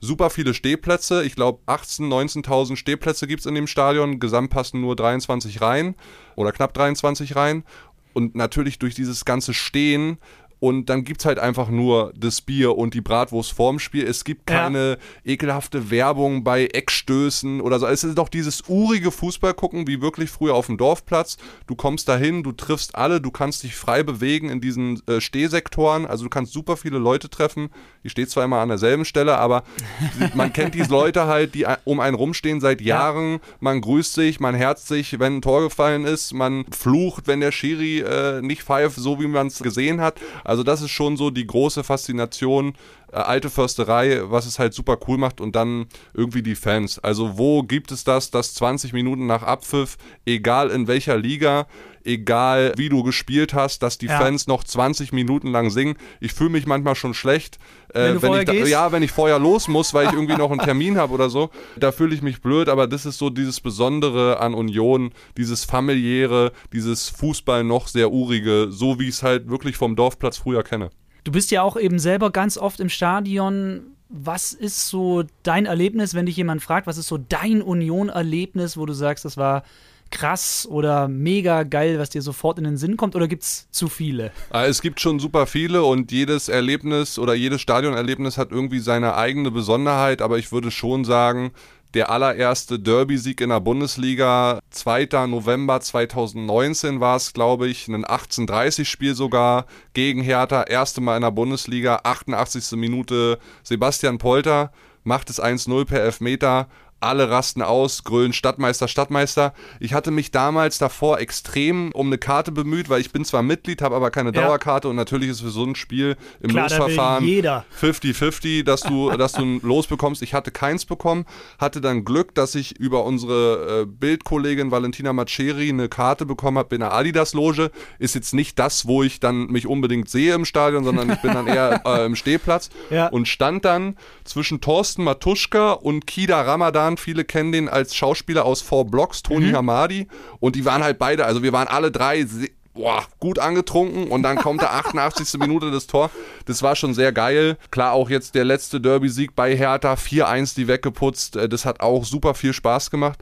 super 0.00 0.30
viele 0.30 0.54
Stehplätze. 0.54 1.24
Ich 1.24 1.34
glaube, 1.34 1.60
18.000, 1.66 2.44
19.000 2.44 2.76
Stehplätze 2.76 3.26
gibt 3.26 3.40
es 3.40 3.46
in 3.46 3.54
dem 3.54 3.66
Stadion. 3.66 4.18
Gesamt 4.18 4.50
passen 4.50 4.80
nur 4.80 4.96
23 4.96 5.60
rein 5.60 5.94
oder 6.36 6.52
knapp 6.52 6.72
23 6.74 7.36
rein 7.36 7.64
und 8.12 8.34
natürlich 8.34 8.78
durch 8.78 8.94
dieses 8.94 9.24
ganze 9.24 9.54
Stehen 9.54 10.18
und 10.60 10.90
dann 10.90 11.04
gibt 11.04 11.20
es 11.20 11.24
halt 11.24 11.38
einfach 11.38 11.70
nur 11.70 12.12
das 12.14 12.42
Bier 12.42 12.76
und 12.76 12.92
die 12.92 13.00
Bratwurst 13.00 13.52
vorm 13.52 13.78
Spiel. 13.78 14.06
Es 14.06 14.24
gibt 14.24 14.46
keine 14.46 14.98
ja. 15.24 15.32
ekelhafte 15.32 15.90
Werbung 15.90 16.44
bei 16.44 16.66
Eckstößen 16.66 17.62
oder 17.62 17.78
so. 17.78 17.86
Es 17.86 18.04
ist 18.04 18.18
doch 18.18 18.28
dieses 18.28 18.68
urige 18.68 19.10
Fußballgucken, 19.10 19.86
wie 19.86 20.02
wirklich 20.02 20.28
früher 20.28 20.54
auf 20.54 20.66
dem 20.66 20.76
Dorfplatz. 20.76 21.38
Du 21.66 21.74
kommst 21.74 22.08
dahin, 22.08 22.42
du 22.42 22.52
triffst 22.52 22.94
alle, 22.94 23.22
du 23.22 23.30
kannst 23.30 23.62
dich 23.62 23.74
frei 23.74 24.02
bewegen 24.02 24.50
in 24.50 24.60
diesen 24.60 25.00
äh, 25.08 25.22
Stehsektoren. 25.22 26.04
Also 26.04 26.24
du 26.24 26.30
kannst 26.30 26.52
super 26.52 26.76
viele 26.76 26.98
Leute 26.98 27.30
treffen. 27.30 27.70
Ich 28.02 28.12
stehe 28.12 28.28
zwar 28.28 28.44
immer 28.44 28.58
an 28.58 28.68
derselben 28.68 29.06
Stelle, 29.06 29.38
aber 29.38 29.64
man 30.34 30.52
kennt 30.52 30.74
diese 30.74 30.90
Leute 30.90 31.26
halt, 31.26 31.54
die 31.54 31.66
um 31.84 32.00
einen 32.00 32.16
rumstehen 32.16 32.60
seit 32.60 32.82
Jahren. 32.82 33.32
Ja. 33.32 33.38
Man 33.60 33.80
grüßt 33.80 34.12
sich, 34.12 34.40
man 34.40 34.54
herzt 34.54 34.88
sich, 34.88 35.18
wenn 35.18 35.36
ein 35.36 35.42
Tor 35.42 35.62
gefallen 35.62 36.04
ist. 36.04 36.34
Man 36.34 36.66
flucht, 36.70 37.28
wenn 37.28 37.40
der 37.40 37.52
Schiri 37.52 38.00
äh, 38.00 38.42
nicht 38.42 38.62
pfeift, 38.62 38.96
so 38.96 39.18
wie 39.20 39.26
man 39.26 39.46
es 39.46 39.60
gesehen 39.60 40.02
hat. 40.02 40.20
Also 40.50 40.64
das 40.64 40.82
ist 40.82 40.90
schon 40.90 41.16
so 41.16 41.30
die 41.30 41.46
große 41.46 41.84
Faszination, 41.84 42.74
äh, 43.12 43.18
alte 43.18 43.50
Försterei, 43.50 44.22
was 44.24 44.46
es 44.46 44.58
halt 44.58 44.74
super 44.74 44.98
cool 45.06 45.16
macht 45.16 45.40
und 45.40 45.54
dann 45.54 45.86
irgendwie 46.12 46.42
die 46.42 46.56
Fans. 46.56 46.98
Also 46.98 47.38
wo 47.38 47.62
gibt 47.62 47.92
es 47.92 48.02
das, 48.02 48.32
dass 48.32 48.54
20 48.54 48.92
Minuten 48.92 49.28
nach 49.28 49.44
Abpfiff, 49.44 49.96
egal 50.26 50.70
in 50.70 50.88
welcher 50.88 51.16
Liga, 51.16 51.68
egal 52.04 52.72
wie 52.76 52.88
du 52.88 53.02
gespielt 53.02 53.54
hast, 53.54 53.82
dass 53.82 53.98
die 53.98 54.06
ja. 54.06 54.18
Fans 54.18 54.46
noch 54.46 54.64
20 54.64 55.12
Minuten 55.12 55.48
lang 55.48 55.70
singen. 55.70 55.96
Ich 56.20 56.32
fühle 56.32 56.50
mich 56.50 56.66
manchmal 56.66 56.94
schon 56.94 57.14
schlecht, 57.14 57.58
äh, 57.92 58.14
wenn, 58.14 58.22
wenn 58.22 58.34
ich 58.34 58.44
da, 58.44 58.52
ja, 58.52 58.92
wenn 58.92 59.02
ich 59.02 59.12
vorher 59.12 59.38
los 59.38 59.68
muss, 59.68 59.94
weil 59.94 60.06
ich 60.06 60.12
irgendwie 60.12 60.36
noch 60.36 60.50
einen 60.50 60.60
Termin 60.64 60.96
habe 60.96 61.12
oder 61.12 61.30
so. 61.30 61.50
Da 61.78 61.92
fühle 61.92 62.14
ich 62.14 62.22
mich 62.22 62.40
blöd, 62.40 62.68
aber 62.68 62.86
das 62.86 63.06
ist 63.06 63.18
so 63.18 63.30
dieses 63.30 63.60
Besondere 63.60 64.40
an 64.40 64.54
Union, 64.54 65.12
dieses 65.36 65.64
familiäre, 65.64 66.52
dieses 66.72 67.08
Fußball 67.08 67.64
noch 67.64 67.88
sehr 67.88 68.10
urige, 68.10 68.68
so 68.70 68.98
wie 68.98 69.04
ich 69.04 69.16
es 69.16 69.22
halt 69.22 69.50
wirklich 69.50 69.76
vom 69.76 69.96
Dorfplatz 69.96 70.38
früher 70.38 70.62
kenne. 70.62 70.90
Du 71.24 71.32
bist 71.32 71.50
ja 71.50 71.62
auch 71.62 71.76
eben 71.76 71.98
selber 71.98 72.30
ganz 72.30 72.56
oft 72.56 72.80
im 72.80 72.88
Stadion. 72.88 73.82
Was 74.08 74.52
ist 74.52 74.88
so 74.88 75.24
dein 75.42 75.66
Erlebnis, 75.66 76.14
wenn 76.14 76.26
dich 76.26 76.36
jemand 76.36 76.62
fragt, 76.62 76.86
was 76.86 76.98
ist 76.98 77.06
so 77.06 77.18
dein 77.18 77.62
Union-Erlebnis, 77.62 78.76
wo 78.76 78.86
du 78.86 78.92
sagst, 78.92 79.24
das 79.24 79.36
war 79.36 79.62
krass 80.10 80.66
oder 80.70 81.08
mega 81.08 81.62
geil, 81.62 81.98
was 81.98 82.10
dir 82.10 82.22
sofort 82.22 82.58
in 82.58 82.64
den 82.64 82.76
Sinn 82.76 82.96
kommt, 82.96 83.14
oder 83.16 83.28
gibt 83.28 83.42
es 83.42 83.68
zu 83.70 83.88
viele? 83.88 84.32
Ah, 84.50 84.64
es 84.64 84.82
gibt 84.82 85.00
schon 85.00 85.18
super 85.18 85.46
viele 85.46 85.82
und 85.82 86.12
jedes 86.12 86.48
Erlebnis 86.48 87.18
oder 87.18 87.34
jedes 87.34 87.60
Stadionerlebnis 87.60 88.38
hat 88.38 88.50
irgendwie 88.50 88.80
seine 88.80 89.14
eigene 89.14 89.50
Besonderheit, 89.50 90.22
aber 90.22 90.38
ich 90.38 90.52
würde 90.52 90.70
schon 90.70 91.04
sagen, 91.04 91.52
der 91.94 92.10
allererste 92.10 92.78
Derby-Sieg 92.78 93.40
in 93.40 93.48
der 93.48 93.58
Bundesliga, 93.58 94.60
2. 94.70 95.26
November 95.26 95.80
2019 95.80 97.00
war 97.00 97.16
es, 97.16 97.32
glaube 97.32 97.66
ich, 97.66 97.88
ein 97.88 98.04
18:30-Spiel 98.04 99.16
sogar 99.16 99.66
gegen 99.92 100.22
Hertha, 100.22 100.62
erste 100.62 101.00
Mal 101.00 101.16
in 101.16 101.22
der 101.22 101.32
Bundesliga, 101.32 102.00
88. 102.04 102.78
Minute, 102.78 103.38
Sebastian 103.64 104.18
Polter 104.18 104.70
macht 105.02 105.30
es 105.30 105.42
1-0 105.42 105.84
per 105.84 106.00
Elfmeter, 106.02 106.68
alle 107.00 107.30
rasten 107.30 107.62
aus, 107.62 108.04
grölen 108.04 108.32
Stadtmeister, 108.32 108.88
Stadtmeister. 108.88 109.54
Ich 109.78 109.94
hatte 109.94 110.10
mich 110.10 110.30
damals 110.30 110.78
davor 110.78 111.18
extrem 111.20 111.92
um 111.92 112.06
eine 112.08 112.18
Karte 112.18 112.52
bemüht, 112.52 112.88
weil 112.88 113.00
ich 113.00 113.10
bin 113.12 113.24
zwar 113.24 113.42
Mitglied, 113.42 113.82
habe 113.82 113.96
aber 113.96 114.10
keine 114.10 114.32
Ja. 114.34 114.42
Dauerkarte 114.42 114.88
und 114.88 114.96
natürlich 114.96 115.28
ist 115.30 115.40
für 115.40 115.50
so 115.50 115.64
ein 115.64 115.74
Spiel 115.74 116.16
im 116.40 116.50
Klar, 116.50 116.64
Losverfahren 116.68 117.24
jeder. 117.24 117.64
50-50, 117.80 118.64
dass 118.64 118.82
du, 118.82 119.10
dass 119.16 119.32
du 119.32 119.42
ein 119.42 119.60
Los 119.62 119.86
bekommst. 119.86 120.22
Ich 120.22 120.34
hatte 120.34 120.50
keins 120.50 120.84
bekommen, 120.84 121.26
hatte 121.58 121.80
dann 121.80 122.04
Glück, 122.04 122.34
dass 122.34 122.54
ich 122.54 122.78
über 122.78 123.04
unsere 123.04 123.82
äh, 123.82 123.86
Bildkollegin 123.86 124.70
Valentina 124.70 125.12
Maceri 125.12 125.68
eine 125.68 125.88
Karte 125.88 126.26
bekommen 126.26 126.58
habe 126.58 126.74
in 126.74 126.80
der 126.80 126.92
Adidas-Loge. 126.92 127.70
Ist 127.98 128.14
jetzt 128.14 128.34
nicht 128.34 128.58
das, 128.58 128.86
wo 128.86 129.02
ich 129.02 129.20
dann 129.20 129.46
mich 129.46 129.66
unbedingt 129.66 130.08
sehe 130.08 130.34
im 130.34 130.44
Stadion, 130.44 130.84
sondern 130.84 131.10
ich 131.10 131.20
bin 131.22 131.32
dann 131.32 131.46
eher 131.46 131.82
äh, 131.86 132.06
im 132.06 132.16
Stehplatz 132.16 132.70
Ja. 132.90 133.08
und 133.08 133.28
stand 133.28 133.64
dann 133.64 133.96
zwischen 134.24 134.60
Thorsten 134.60 135.04
Matuschka 135.04 135.72
und 135.72 136.06
Kida 136.06 136.40
Ramadan. 136.42 136.89
Viele 136.96 137.24
kennen 137.24 137.52
den 137.52 137.68
als 137.68 137.94
Schauspieler 137.94 138.44
aus 138.44 138.60
Four 138.62 138.86
Blocks, 138.86 139.22
Tony 139.22 139.50
Hamadi. 139.52 140.08
Und 140.40 140.56
die 140.56 140.64
waren 140.64 140.82
halt 140.82 140.98
beide, 140.98 141.24
also 141.26 141.42
wir 141.42 141.52
waren 141.52 141.68
alle 141.68 141.90
drei 141.90 142.26
boah, 142.72 143.02
gut 143.18 143.38
angetrunken 143.38 144.08
und 144.08 144.22
dann 144.22 144.36
kommt 144.36 144.60
der 144.62 144.72
88. 144.74 145.38
Minute 145.40 145.70
das 145.70 145.86
Tor. 145.86 146.10
Das 146.46 146.62
war 146.62 146.76
schon 146.76 146.94
sehr 146.94 147.12
geil. 147.12 147.56
Klar, 147.70 147.92
auch 147.92 148.08
jetzt 148.10 148.34
der 148.34 148.44
letzte 148.44 148.80
Derby-Sieg 148.80 149.34
bei 149.34 149.56
Hertha, 149.56 149.94
4-1 149.94 150.54
die 150.54 150.68
weggeputzt. 150.68 151.36
Äh, 151.36 151.48
Das 151.48 151.64
hat 151.64 151.80
auch 151.80 152.04
super 152.04 152.34
viel 152.34 152.52
Spaß 152.52 152.90
gemacht. 152.90 153.18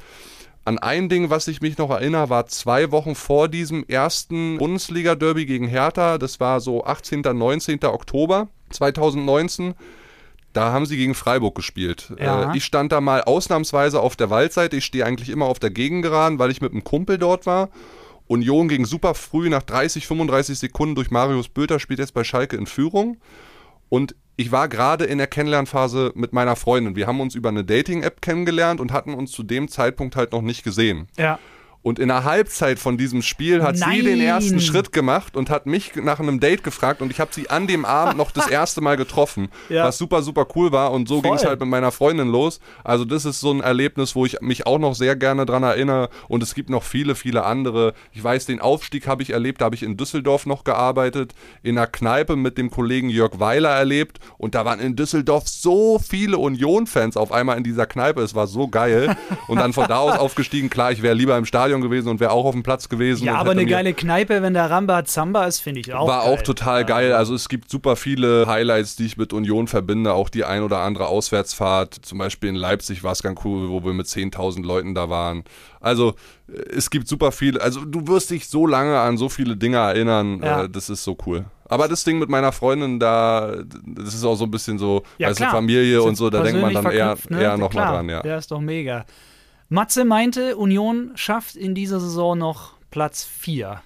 An 0.64 0.78
ein 0.78 1.08
Ding, 1.08 1.30
was 1.30 1.48
ich 1.48 1.62
mich 1.62 1.78
noch 1.78 1.88
erinnere, 1.88 2.28
war 2.28 2.46
zwei 2.46 2.90
Wochen 2.90 3.14
vor 3.14 3.48
diesem 3.48 3.84
ersten 3.88 4.58
Bundesliga-Derby 4.58 5.46
gegen 5.46 5.66
Hertha. 5.66 6.18
Das 6.18 6.40
war 6.40 6.60
so 6.60 6.84
18. 6.84 7.22
19. 7.22 7.82
Oktober 7.84 8.48
2019. 8.68 9.74
Da 10.52 10.72
haben 10.72 10.86
sie 10.86 10.96
gegen 10.96 11.14
Freiburg 11.14 11.54
gespielt. 11.54 12.12
Ja. 12.18 12.52
Äh, 12.52 12.56
ich 12.56 12.64
stand 12.64 12.92
da 12.92 13.00
mal 13.00 13.22
ausnahmsweise 13.22 14.00
auf 14.00 14.16
der 14.16 14.30
Waldseite. 14.30 14.76
Ich 14.76 14.84
stehe 14.84 15.04
eigentlich 15.04 15.28
immer 15.28 15.46
auf 15.46 15.58
der 15.58 15.70
Gegengeraden, 15.70 16.38
weil 16.38 16.50
ich 16.50 16.60
mit 16.60 16.72
einem 16.72 16.84
Kumpel 16.84 17.18
dort 17.18 17.46
war. 17.46 17.68
Union 18.26 18.68
ging 18.68 18.84
super 18.84 19.14
früh 19.14 19.48
nach 19.48 19.62
30, 19.62 20.06
35 20.06 20.58
Sekunden 20.58 20.94
durch 20.94 21.10
Marius 21.10 21.48
Bülter, 21.48 21.78
spielt 21.78 21.98
jetzt 21.98 22.14
bei 22.14 22.24
Schalke 22.24 22.56
in 22.56 22.66
Führung. 22.66 23.16
Und 23.88 24.14
ich 24.36 24.52
war 24.52 24.68
gerade 24.68 25.04
in 25.04 25.18
der 25.18 25.26
Kennenlernphase 25.26 26.12
mit 26.14 26.32
meiner 26.32 26.54
Freundin. 26.54 26.94
Wir 26.94 27.06
haben 27.06 27.20
uns 27.20 27.34
über 27.34 27.48
eine 27.48 27.64
Dating-App 27.64 28.20
kennengelernt 28.20 28.80
und 28.80 28.92
hatten 28.92 29.14
uns 29.14 29.32
zu 29.32 29.42
dem 29.42 29.68
Zeitpunkt 29.68 30.14
halt 30.14 30.32
noch 30.32 30.42
nicht 30.42 30.62
gesehen. 30.62 31.08
Ja. 31.16 31.38
Und 31.80 31.98
in 31.98 32.08
der 32.08 32.24
Halbzeit 32.24 32.78
von 32.78 32.98
diesem 32.98 33.22
Spiel 33.22 33.62
hat 33.62 33.76
Nein. 33.76 33.96
sie 33.98 34.02
den 34.02 34.20
ersten 34.20 34.60
Schritt 34.60 34.92
gemacht 34.92 35.36
und 35.36 35.48
hat 35.48 35.66
mich 35.66 35.94
nach 35.94 36.18
einem 36.18 36.40
Date 36.40 36.64
gefragt 36.64 37.00
und 37.00 37.10
ich 37.10 37.20
habe 37.20 37.32
sie 37.32 37.50
an 37.50 37.66
dem 37.66 37.84
Abend 37.84 38.16
noch 38.18 38.30
das 38.32 38.46
erste 38.50 38.80
Mal 38.80 38.96
getroffen, 38.96 39.48
Ja. 39.68 39.84
was 39.84 39.96
super, 39.96 40.22
super 40.22 40.46
cool 40.56 40.72
war 40.72 40.92
und 40.92 41.08
so 41.08 41.22
ging 41.22 41.34
es 41.34 41.44
halt 41.44 41.60
mit 41.60 41.68
meiner 41.68 41.92
Freundin 41.92 42.28
los. 42.28 42.58
Also 42.82 43.04
das 43.04 43.24
ist 43.24 43.40
so 43.40 43.52
ein 43.52 43.60
Erlebnis, 43.60 44.14
wo 44.16 44.26
ich 44.26 44.40
mich 44.40 44.66
auch 44.66 44.78
noch 44.78 44.94
sehr 44.96 45.14
gerne 45.16 45.46
dran 45.46 45.62
erinnere 45.62 46.10
und 46.26 46.42
es 46.42 46.54
gibt 46.54 46.68
noch 46.68 46.82
viele, 46.82 47.14
viele 47.14 47.44
andere. 47.44 47.94
Ich 48.12 48.22
weiß, 48.22 48.46
den 48.46 48.60
Aufstieg 48.60 49.06
habe 49.06 49.22
ich 49.22 49.30
erlebt, 49.30 49.60
da 49.60 49.66
habe 49.66 49.76
ich 49.76 49.84
in 49.84 49.96
Düsseldorf 49.96 50.46
noch 50.46 50.64
gearbeitet, 50.64 51.32
in 51.62 51.78
einer 51.78 51.86
Kneipe 51.86 52.34
mit 52.36 52.58
dem 52.58 52.70
Kollegen 52.70 53.08
Jörg 53.08 53.38
Weiler 53.38 53.70
erlebt 53.70 54.18
und 54.36 54.54
da 54.56 54.64
waren 54.64 54.80
in 54.80 54.96
Düsseldorf 54.96 55.48
so 55.48 55.98
viele 56.00 56.38
Union-Fans 56.38 57.16
auf 57.16 57.30
einmal 57.30 57.56
in 57.56 57.62
dieser 57.64 57.86
Kneipe, 57.86 58.20
es 58.20 58.34
war 58.34 58.48
so 58.48 58.66
geil 58.68 59.16
und 59.46 59.58
dann 59.58 59.72
von 59.72 59.86
da 59.86 59.98
aus 59.98 60.18
aufgestiegen, 60.18 60.68
klar, 60.70 60.90
ich 60.90 61.02
wäre 61.02 61.14
lieber 61.14 61.36
im 61.38 61.44
Stadion 61.44 61.67
gewesen 61.68 62.08
und 62.08 62.20
wäre 62.20 62.32
auch 62.32 62.44
auf 62.44 62.54
dem 62.54 62.62
Platz 62.62 62.88
gewesen. 62.88 63.24
Ja, 63.24 63.36
aber 63.36 63.52
eine 63.52 63.66
geile 63.66 63.94
Kneipe, 63.94 64.42
wenn 64.42 64.54
der 64.54 64.70
Ramba 64.70 65.04
Zamba 65.04 65.44
ist, 65.44 65.60
finde 65.60 65.80
ich 65.80 65.92
auch 65.94 66.08
war 66.08 66.24
geil. 66.24 66.34
auch 66.34 66.42
total 66.42 66.84
geil. 66.84 67.12
Also 67.12 67.34
es 67.34 67.48
gibt 67.48 67.70
super 67.70 67.96
viele 67.96 68.46
Highlights, 68.46 68.96
die 68.96 69.06
ich 69.06 69.16
mit 69.16 69.32
Union 69.32 69.68
verbinde. 69.68 70.14
Auch 70.14 70.28
die 70.28 70.44
ein 70.44 70.62
oder 70.62 70.78
andere 70.80 71.06
Auswärtsfahrt. 71.06 71.94
Zum 72.02 72.18
Beispiel 72.18 72.48
in 72.48 72.56
Leipzig 72.56 73.04
war 73.04 73.12
es 73.12 73.22
ganz 73.22 73.40
cool, 73.44 73.68
wo 73.68 73.84
wir 73.84 73.92
mit 73.92 74.06
10.000 74.06 74.64
Leuten 74.64 74.94
da 74.94 75.08
waren. 75.08 75.44
Also 75.80 76.14
äh, 76.48 76.52
es 76.74 76.90
gibt 76.90 77.08
super 77.08 77.32
viele. 77.32 77.60
Also 77.60 77.84
du 77.84 78.06
wirst 78.08 78.30
dich 78.30 78.48
so 78.48 78.66
lange 78.66 78.98
an 78.98 79.16
so 79.16 79.28
viele 79.28 79.56
Dinge 79.56 79.76
erinnern. 79.76 80.40
Ja. 80.42 80.64
Äh, 80.64 80.68
das 80.68 80.90
ist 80.90 81.04
so 81.04 81.16
cool. 81.26 81.44
Aber 81.68 81.86
das 81.86 82.02
Ding 82.02 82.18
mit 82.18 82.30
meiner 82.30 82.52
Freundin, 82.52 82.98
da, 82.98 83.56
das 83.84 84.14
ist 84.14 84.24
auch 84.24 84.36
so 84.36 84.44
ein 84.44 84.50
bisschen 84.50 84.78
so, 84.78 85.02
Ja, 85.18 85.28
weißt 85.28 85.40
du. 85.40 85.44
Familie 85.44 86.02
und 86.02 86.16
so, 86.16 86.30
da 86.30 86.42
denkt 86.42 86.62
man 86.62 86.72
dann 86.72 86.86
eher, 86.90 87.16
ne? 87.28 87.42
eher 87.42 87.58
nochmal 87.58 87.92
dran, 87.92 88.08
ja. 88.08 88.22
Der 88.22 88.38
ist 88.38 88.50
doch 88.50 88.60
mega. 88.60 89.04
Matze 89.70 90.04
meinte, 90.04 90.56
Union 90.56 91.12
schafft 91.14 91.54
in 91.54 91.74
dieser 91.74 92.00
Saison 92.00 92.38
noch 92.38 92.72
Platz 92.90 93.24
4. 93.24 93.82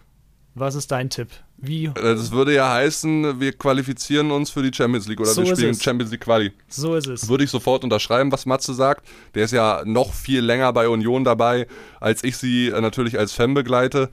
Was 0.55 0.75
ist 0.75 0.92
dein 0.92 1.11
Tipp? 1.11 1.29
Wie 1.57 1.90
Das 1.95 2.31
würde 2.31 2.55
ja 2.55 2.73
heißen, 2.73 3.40
wir 3.40 3.53
qualifizieren 3.53 4.31
uns 4.31 4.51
für 4.51 4.62
die 4.62 4.77
Champions 4.77 5.09
League 5.09 5.21
oder 5.21 5.31
So 5.31 5.45
wir 5.45 5.57
spielen. 5.57 5.75
Champions 5.75 6.11
League 6.12 6.21
Quali. 6.21 6.53
so 6.68 6.95
ist 6.95 7.07
es? 7.07 7.29
Würde 7.29 7.45
ich 7.45 7.51
sofort 7.51 7.85
unterschreiben, 7.85 8.31
was 8.31 8.47
Matze 8.47 8.75
sagt. 8.75 9.07
Der 9.35 9.45
ist 9.45 9.53
ja 9.53 9.83
noch 9.85 10.12
viel 10.12 10.40
länger 10.40 10.73
bei 10.73 10.88
Union 10.88 11.25
dabei, 11.25 11.66
als 12.01 12.23
ich 12.23 12.37
sie 12.37 12.68
äh, 12.68 12.81
natürlich 12.81 13.18
als 13.18 13.33
Fan 13.33 13.55
begleite. 13.55 14.11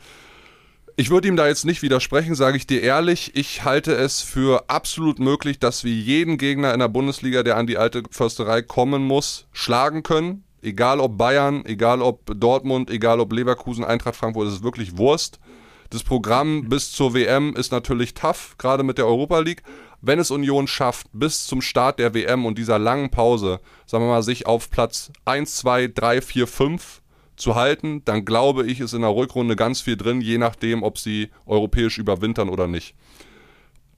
Ich 0.96 1.10
würde 1.10 1.28
ihm 1.28 1.36
da 1.36 1.48
jetzt 1.48 1.66
nicht 1.66 1.82
widersprechen, 1.82 2.36
sage 2.36 2.58
ich 2.58 2.68
dir 2.68 2.82
ehrlich. 2.82 3.36
Ich 3.36 3.64
halte 3.64 3.94
es 3.94 4.22
für 4.22 4.70
absolut 4.70 5.20
möglich, 5.20 5.60
dass 5.60 5.84
wir 5.84 5.94
jeden 5.94 6.38
Gegner 6.38 6.74
in 6.74 6.80
der 6.80 6.90
Bundesliga, 6.90 7.44
der 7.44 7.58
an 7.58 7.68
die 7.68 7.78
alte 7.78 8.04
Försterei 8.12 8.62
kommen 8.62 9.04
muss, 9.04 9.48
schlagen 9.54 10.04
können. 10.04 10.44
Egal 10.62 11.00
ob 11.00 11.18
Bayern, 11.18 11.66
egal 11.66 12.02
ob 12.02 12.32
Dortmund, 12.40 12.90
egal 12.90 13.20
ob 13.20 13.32
Leverkusen, 13.32 13.84
Eintracht 13.84 14.16
Frankfurt, 14.16 14.48
das 14.48 14.56
ist 14.56 14.64
wirklich 14.64 14.98
Wurst. 14.98 15.40
Das 15.90 16.04
Programm 16.04 16.70
bis 16.70 16.92
zur 16.92 17.14
WM 17.14 17.56
ist 17.56 17.72
natürlich 17.72 18.14
tough, 18.14 18.56
gerade 18.58 18.84
mit 18.84 18.98
der 18.98 19.08
Europa 19.08 19.40
League. 19.40 19.64
Wenn 20.02 20.20
es 20.20 20.32
Union 20.32 20.68
schafft, 20.68 21.08
bis 21.14 21.46
zum 21.46 21.62
Start 21.62 22.00
der 22.00 22.14
WM 22.14 22.46
und 22.46 22.58
dieser 22.58 22.80
langen 22.80 23.10
Pause, 23.10 23.60
sagen 23.86 24.04
wir 24.04 24.10
mal, 24.10 24.24
sich 24.24 24.46
auf 24.46 24.70
Platz 24.70 25.12
1, 25.26 25.56
2, 25.58 25.88
3, 25.88 26.22
4, 26.22 26.48
5 26.48 27.02
zu 27.36 27.56
halten, 27.56 28.04
dann 28.06 28.24
glaube 28.24 28.66
ich, 28.68 28.80
ist 28.82 28.94
in 28.94 29.02
der 29.02 29.16
Rückrunde 29.16 29.56
ganz 29.56 29.82
viel 29.82 29.98
drin, 29.98 30.22
je 30.22 30.38
nachdem, 30.38 30.84
ob 30.84 30.98
sie 30.98 31.30
europäisch 31.46 31.98
überwintern 31.98 32.50
oder 32.50 32.68
nicht. 32.68 32.96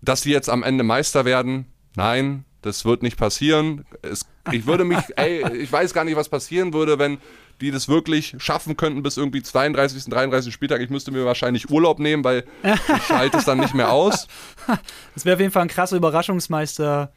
Dass 0.01 0.21
sie 0.21 0.31
jetzt 0.31 0.49
am 0.49 0.63
Ende 0.63 0.83
Meister 0.83 1.25
werden, 1.25 1.65
nein, 1.95 2.45
das 2.61 2.85
wird 2.85 3.03
nicht 3.03 3.17
passieren. 3.17 3.85
Es, 4.01 4.25
ich 4.51 4.65
würde 4.65 4.83
mich, 4.83 4.99
ey, 5.15 5.43
ich 5.57 5.71
weiß 5.71 5.93
gar 5.93 6.03
nicht, 6.03 6.15
was 6.15 6.29
passieren 6.29 6.73
würde, 6.73 6.99
wenn 6.99 7.17
die 7.59 7.69
das 7.69 7.87
wirklich 7.87 8.35
schaffen 8.39 8.75
könnten 8.75 9.03
bis 9.03 9.17
irgendwie 9.17 9.43
32., 9.43 10.05
33. 10.05 10.51
Spieltag. 10.51 10.81
Ich 10.81 10.89
müsste 10.89 11.11
mir 11.11 11.25
wahrscheinlich 11.25 11.69
Urlaub 11.69 11.99
nehmen, 11.99 12.23
weil 12.23 12.43
ich 12.63 13.09
halte 13.09 13.37
es 13.37 13.45
dann 13.45 13.59
nicht 13.59 13.73
mehr 13.75 13.91
aus. 13.91 14.27
Das 15.13 15.25
wäre 15.25 15.35
auf 15.35 15.39
jeden 15.41 15.51
Fall 15.51 15.63
ein 15.63 15.67
krasser 15.67 15.97
Überraschungsmeister, 15.97 17.11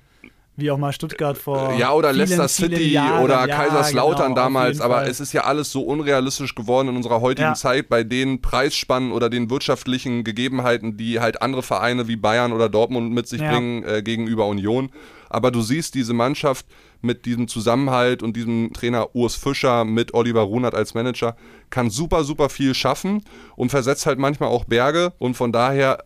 wie 0.57 0.71
auch 0.71 0.79
mal 0.79 0.93
Stuttgart 0.93 1.37
vor. 1.39 1.75
Ja, 1.79 1.93
oder 1.93 2.11
vielen, 2.11 2.21
Leicester 2.29 2.49
City 2.49 2.93
Jahren. 2.93 3.23
oder 3.25 3.47
Ja, 3.49 3.57
Kaiserslautern 3.57 4.29
genau, 4.29 4.35
damals, 4.37 4.81
aber 4.81 4.97
Fall. 4.97 5.09
es 5.09 5.21
ist 5.21 5.33
ja 5.33 5.45
alles 5.45 5.71
so 5.73 5.83
unrealistisch 5.83 6.55
geworden 6.55 6.89
in 6.89 6.97
unserer 6.97 7.21
heutigen 7.21 7.49
Ja. 7.49 7.55
Zeit 7.55 7.89
bei 7.89 8.05
den 8.05 8.41
Preisspannen 8.41 9.13
oder 9.13 9.31
den 9.31 9.51
wirtschaftlichen 9.51 10.25
Gegebenheiten, 10.25 10.97
die 10.97 11.21
halt 11.21 11.43
andere 11.43 11.63
Vereine 11.63 12.07
wie 12.07 12.17
Bayern 12.17 12.53
oder 12.53 12.69
Dortmund 12.69 13.13
mit 13.13 13.27
sich 13.29 13.41
Ja. 13.41 13.51
bringen 13.53 13.83
äh, 13.85 14.03
gegenüber 14.03 14.47
Union. 14.47 14.91
Aber 15.35 15.51
du 15.51 15.62
siehst 15.62 15.97
diese 15.97 16.14
Mannschaft 16.14 16.64
mit 17.03 17.27
diesem 17.27 17.49
Zusammenhalt 17.49 18.23
und 18.23 18.37
diesem 18.37 18.73
Trainer 18.73 19.16
Urs 19.16 19.35
Fischer 19.35 19.85
mit 19.85 20.14
Oliver 20.14 20.42
Runert 20.42 20.77
als 20.77 20.94
Manager 20.94 21.37
kann 21.70 21.90
super, 21.90 22.23
super 22.23 22.49
viel 22.49 22.73
schaffen 22.73 23.25
und 23.57 23.70
versetzt 23.70 24.07
halt 24.07 24.20
manchmal 24.20 24.51
auch 24.51 24.64
Berge. 24.64 25.12
Und 25.18 25.35
von 25.35 25.51
daher, 25.51 26.05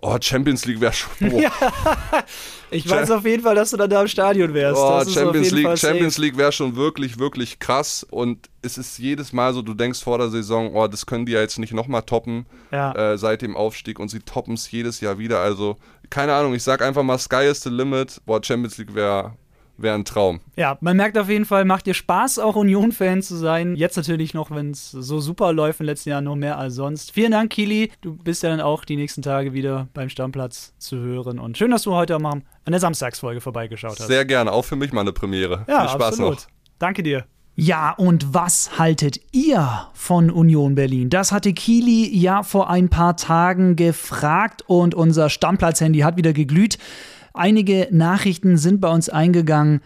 oh, 0.00 0.16
Champions 0.20 0.64
League 0.64 0.80
wäre 0.80 0.92
schon, 0.92 1.10
oh, 1.32 1.42
Ich 2.70 2.88
weiß 2.88 3.10
auf 3.10 3.24
jeden 3.24 3.42
Fall, 3.42 3.54
dass 3.54 3.70
du 3.70 3.76
dann 3.76 3.88
da 3.88 4.02
im 4.02 4.08
Stadion 4.08 4.52
wärst. 4.52 4.78
Oh, 4.78 5.04
Champions 5.08 5.50
League, 5.50 5.64
Fall 5.64 5.76
safe. 5.76 5.92
Champions 5.92 6.18
League 6.18 6.36
wäre 6.36 6.52
schon 6.52 6.76
wirklich, 6.76 7.18
wirklich 7.18 7.58
krass. 7.58 8.06
Und 8.08 8.48
es 8.62 8.76
ist 8.76 8.98
jedes 8.98 9.32
Mal 9.32 9.54
so, 9.54 9.62
du 9.62 9.74
denkst 9.74 10.02
vor 10.02 10.18
der 10.18 10.28
Saison, 10.28 10.74
oh, 10.74 10.86
das 10.86 11.06
können 11.06 11.24
die 11.24 11.32
ja 11.32 11.40
jetzt 11.40 11.58
nicht 11.58 11.72
nochmal 11.72 12.02
toppen 12.02 12.46
Ja. 12.70 12.92
äh, 13.12 13.18
seit 13.18 13.42
dem 13.42 13.56
Aufstieg 13.56 13.98
und 13.98 14.08
sie 14.10 14.20
toppen 14.20 14.54
es 14.54 14.70
jedes 14.70 15.00
Jahr 15.00 15.18
wieder. 15.18 15.40
Also, 15.40 15.76
keine 16.10 16.34
Ahnung, 16.34 16.54
ich 16.54 16.62
sag 16.62 16.82
einfach 16.82 17.02
mal, 17.02 17.18
Sky 17.18 17.46
is 17.50 17.62
the 17.62 17.70
limit. 17.70 18.20
Boah, 18.26 18.42
Champions 18.42 18.76
League 18.78 18.94
wäre 18.94 19.34
wär 19.78 19.94
ein 19.94 20.04
Traum. 20.04 20.40
Ja, 20.56 20.76
man 20.80 20.96
merkt 20.96 21.16
auf 21.16 21.28
jeden 21.28 21.44
Fall, 21.44 21.64
macht 21.64 21.86
dir 21.86 21.94
Spaß, 21.94 22.38
auch 22.38 22.56
Union-Fan 22.56 23.22
zu 23.22 23.36
sein. 23.36 23.76
Jetzt 23.76 23.96
natürlich 23.96 24.34
noch, 24.34 24.50
wenn 24.50 24.72
es 24.72 24.90
so 24.90 25.20
super 25.20 25.52
läuft 25.52 25.80
in 25.80 25.84
den 25.84 25.90
letzten 25.92 26.10
Jahren, 26.10 26.24
noch 26.24 26.36
mehr 26.36 26.58
als 26.58 26.74
sonst. 26.74 27.12
Vielen 27.12 27.32
Dank, 27.32 27.50
Kili. 27.50 27.90
Du 28.00 28.16
bist 28.16 28.42
ja 28.42 28.50
dann 28.50 28.60
auch 28.60 28.84
die 28.84 28.96
nächsten 28.96 29.22
Tage 29.22 29.52
wieder 29.52 29.88
beim 29.94 30.08
Stammplatz 30.08 30.74
zu 30.78 30.98
hören. 30.98 31.38
Und 31.38 31.56
schön, 31.56 31.70
dass 31.70 31.82
du 31.82 31.94
heute 31.94 32.18
mal 32.18 32.32
an 32.32 32.72
der 32.72 32.80
Samstagsfolge 32.80 33.40
vorbeigeschaut 33.40 33.98
hast. 33.98 34.06
Sehr 34.08 34.24
gerne, 34.24 34.52
auch 34.52 34.64
für 34.64 34.76
mich 34.76 34.92
mal 34.92 35.02
eine 35.02 35.12
Premiere. 35.12 35.64
ja, 35.68 35.80
Viel 35.80 35.88
Spaß 35.90 36.06
absolut. 36.08 36.34
noch. 36.34 36.46
Danke 36.78 37.02
dir. 37.02 37.24
Ja, 37.60 37.90
und 37.90 38.32
was 38.32 38.78
haltet 38.78 39.18
ihr 39.32 39.88
von 39.92 40.30
Union 40.30 40.76
Berlin? 40.76 41.10
Das 41.10 41.32
hatte 41.32 41.52
Kili 41.52 42.08
ja 42.16 42.44
vor 42.44 42.70
ein 42.70 42.88
paar 42.88 43.16
Tagen 43.16 43.74
gefragt 43.74 44.62
und 44.68 44.94
unser 44.94 45.28
Stammplatz-Handy 45.28 45.98
hat 46.00 46.16
wieder 46.16 46.32
geglüht. 46.32 46.78
Einige 47.38 47.86
Nachrichten 47.92 48.56
sind 48.56 48.80
bei 48.80 48.92
uns 48.92 49.08
eingegangen. 49.08 49.80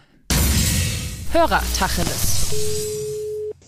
Hörer 1.31 1.61
Tacheles. 1.77 2.51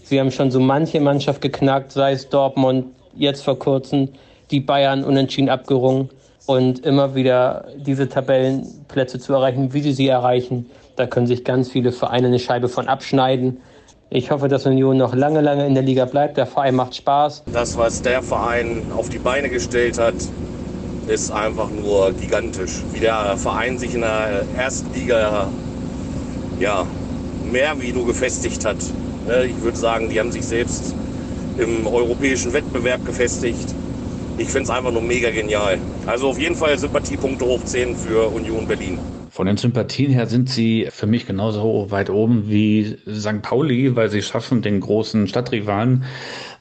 Sie 0.03 0.19
haben 0.19 0.31
schon 0.31 0.49
so 0.49 0.59
manche 0.59 0.99
Mannschaft 0.99 1.39
geknackt, 1.39 1.91
sei 1.91 2.13
es 2.13 2.27
Dortmund, 2.29 2.87
jetzt 3.15 3.43
vor 3.43 3.59
kurzem 3.59 4.09
die 4.49 4.59
Bayern 4.59 5.03
unentschieden 5.03 5.49
abgerungen 5.49 6.09
und 6.47 6.83
immer 6.83 7.13
wieder 7.13 7.65
diese 7.77 8.09
Tabellenplätze 8.09 9.19
zu 9.19 9.33
erreichen, 9.33 9.71
wie 9.71 9.81
sie 9.81 9.93
sie 9.93 10.07
erreichen. 10.07 10.65
Da 10.95 11.05
können 11.05 11.27
sich 11.27 11.43
ganz 11.43 11.69
viele 11.69 11.91
Vereine 11.91 12.25
eine 12.25 12.39
Scheibe 12.39 12.69
von 12.69 12.87
abschneiden. 12.87 13.59
Ich 14.09 14.31
hoffe, 14.31 14.47
dass 14.47 14.65
Union 14.65 14.97
noch 14.97 15.13
lange, 15.13 15.41
lange 15.41 15.67
in 15.67 15.75
der 15.75 15.83
Liga 15.83 16.05
bleibt. 16.05 16.37
Der 16.37 16.47
Verein 16.47 16.73
macht 16.73 16.95
Spaß. 16.95 17.43
Das, 17.53 17.77
was 17.77 18.01
der 18.01 18.23
Verein 18.23 18.81
auf 18.97 19.09
die 19.09 19.19
Beine 19.19 19.49
gestellt 19.49 19.99
hat, 19.99 20.15
ist 21.07 21.31
einfach 21.31 21.69
nur 21.69 22.11
gigantisch. 22.13 22.83
Wie 22.91 22.99
der 22.99 23.37
Verein 23.37 23.77
sich 23.77 23.93
in 23.93 24.01
der 24.01 24.43
ersten 24.57 24.93
Liga 24.93 25.47
ja, 26.59 26.85
mehr 27.51 27.75
wie 27.79 27.91
nur 27.91 28.07
gefestigt 28.07 28.65
hat. 28.65 28.77
Ne, 29.27 29.45
ich 29.45 29.61
würde 29.61 29.77
sagen, 29.77 30.09
die 30.09 30.19
haben 30.19 30.31
sich 30.31 30.45
selbst 30.45 30.95
im 31.57 31.87
europäischen 31.87 32.53
Wettbewerb 32.53 33.05
gefestigt. 33.05 33.73
Ich 34.37 34.47
finde 34.47 34.63
es 34.63 34.69
einfach 34.69 34.91
nur 34.91 35.01
mega 35.01 35.29
genial. 35.29 35.77
Also 36.05 36.29
auf 36.29 36.39
jeden 36.39 36.55
Fall 36.55 36.77
Sympathiepunkte 36.77 37.45
hoch 37.45 37.63
10 37.63 37.95
für 37.95 38.27
Union 38.27 38.67
Berlin. 38.67 38.99
Von 39.29 39.47
den 39.47 39.57
Sympathien 39.57 40.11
her 40.11 40.27
sind 40.27 40.49
sie 40.49 40.87
für 40.91 41.07
mich 41.07 41.25
genauso 41.25 41.87
weit 41.89 42.09
oben 42.09 42.49
wie 42.49 42.97
St. 43.13 43.41
Pauli, 43.41 43.95
weil 43.95 44.09
sie 44.09 44.21
schaffen, 44.21 44.61
den 44.61 44.79
großen 44.79 45.27
Stadtrivalen 45.27 46.05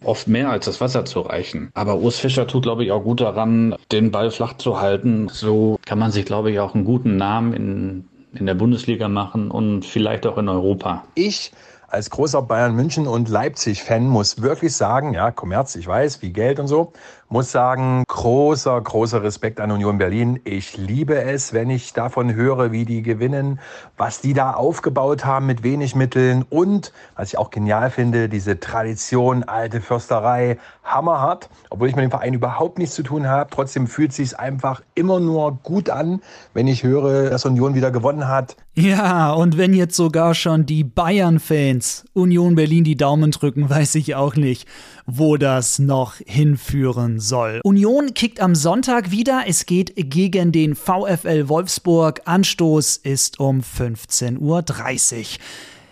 oft 0.05 0.29
mehr 0.29 0.51
als 0.51 0.67
das 0.67 0.81
Wasser 0.81 1.05
zu 1.05 1.21
reichen. 1.21 1.71
Aber 1.75 1.97
Urs 1.97 2.19
Fischer 2.19 2.47
tut, 2.47 2.63
glaube 2.63 2.85
ich, 2.85 2.93
auch 2.93 3.03
gut 3.03 3.21
daran, 3.21 3.75
den 3.93 4.11
Ball 4.11 4.31
flach 4.31 4.57
zu 4.57 4.81
halten. 4.81 5.29
So 5.31 5.79
kann 5.85 5.99
man 5.99 6.11
sich, 6.11 6.25
glaube 6.25 6.51
ich, 6.51 6.61
auch 6.61 6.75
einen 6.75 6.85
guten 6.85 7.17
Namen 7.17 7.53
in, 7.53 8.05
in 8.35 8.47
der 8.47 8.55
Bundesliga 8.55 9.09
machen 9.09 9.51
und 9.51 9.85
vielleicht 9.85 10.27
auch 10.27 10.39
in 10.39 10.49
Europa. 10.49 11.05
Ich 11.15 11.53
als 11.95 12.11
großer 12.11 12.43
Bayern 12.43 12.75
München 12.75 13.07
und 13.07 13.29
Leipzig-Fan 13.29 14.09
muss 14.09 14.43
wirklich 14.43 14.75
sagen, 14.75 15.15
ja, 15.15 15.31
Kommerz, 15.31 15.77
ich 15.77 15.87
weiß, 15.87 16.23
wie 16.23 16.33
Geld 16.33 16.59
und 16.59 16.67
so, 16.67 16.93
muss 17.29 17.53
sagen, 17.53 18.03
großer, 18.09 18.81
großer 18.81 19.23
Respekt 19.23 19.61
an 19.61 19.71
Union 19.71 19.97
Berlin. 19.97 20.41
Ich 20.43 20.77
liebe 20.77 21.23
es, 21.23 21.53
wenn 21.53 21.71
ich 21.71 21.93
davon 21.93 22.35
höre, 22.35 22.73
wie 22.73 22.85
die 22.85 23.03
gewinnen, 23.03 23.61
was 23.97 24.21
die 24.21 24.35
da 24.35 24.55
aufgebaut 24.55 25.25
haben 25.25 25.47
mit 25.47 25.63
wenig 25.63 25.95
Mitteln 25.95 26.45
und, 26.51 26.93
was 27.15 27.29
ich 27.29 27.39
auch 27.39 27.51
genial 27.51 27.91
finde, 27.91 28.29
diese 28.29 28.59
Tradition, 28.59 29.45
alte 29.45 29.81
Försterei, 29.81 30.59
hammerhart. 30.83 31.49
Obwohl 31.71 31.89
ich 31.89 31.95
mit 31.95 32.03
dem 32.03 32.11
Verein 32.11 32.35
überhaupt 32.35 32.79
nichts 32.79 32.97
zu 32.97 33.05
tun 33.05 33.29
habe, 33.29 33.51
trotzdem 33.53 33.87
fühlt 33.87 34.11
es 34.11 34.17
sich 34.17 34.37
einfach 34.37 34.83
immer 34.97 35.21
nur 35.21 35.59
gut 35.63 35.91
an, 35.91 36.23
wenn 36.55 36.67
ich 36.67 36.83
höre, 36.83 37.31
dass 37.31 37.45
Union 37.45 37.77
wieder 37.77 37.93
gewonnen 37.93 38.27
hat. 38.27 38.57
Ja, 38.77 39.33
und 39.33 39.57
wenn 39.57 39.73
jetzt 39.73 39.95
sogar 39.95 40.35
schon 40.35 40.67
die 40.67 40.83
Bayern-Fans 40.83 42.07
Union 42.13 42.57
Berlin 42.57 42.83
die 42.83 42.97
Daumen 42.97 43.31
drücken, 43.31 43.71
weiß 43.71 43.95
ich 43.95 44.17
auch 44.17 44.35
nicht, 44.35 44.67
wo 45.07 45.37
das 45.37 45.79
noch 45.79 46.17
hinführen 46.27 47.21
soll. 47.21 47.61
Union 47.63 48.15
kickt 48.15 48.41
am 48.41 48.57
Sonntag 48.57 49.13
wieder. 49.13 49.45
Es 49.47 49.67
geht 49.67 49.93
gegen 49.95 50.51
den 50.51 50.75
VfL 50.75 51.49
Wolfsburg. 51.49 52.23
Anstoß 52.25 52.97
ist 52.97 53.39
um 53.39 53.61
15.30 53.61 54.39
Uhr. 54.41 54.65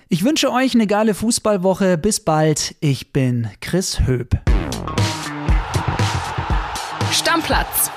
Ich 0.09 0.25
wünsche 0.25 0.53
euch 0.53 0.75
eine 0.75 0.89
geile 0.89 1.15
Fußballwoche. 1.15 1.97
Bis 1.99 2.19
bald. 2.19 2.75
Ich 2.81 3.13
bin 3.13 3.49
Chris 3.61 4.01
Höp. 4.09 4.41
Stammplatz. 7.13 7.93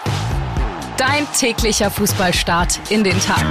Dein 0.97 1.25
täglicher 1.37 1.89
Fußballstart 1.89 2.79
in 2.91 3.03
den 3.03 3.19
Tag. 3.19 3.45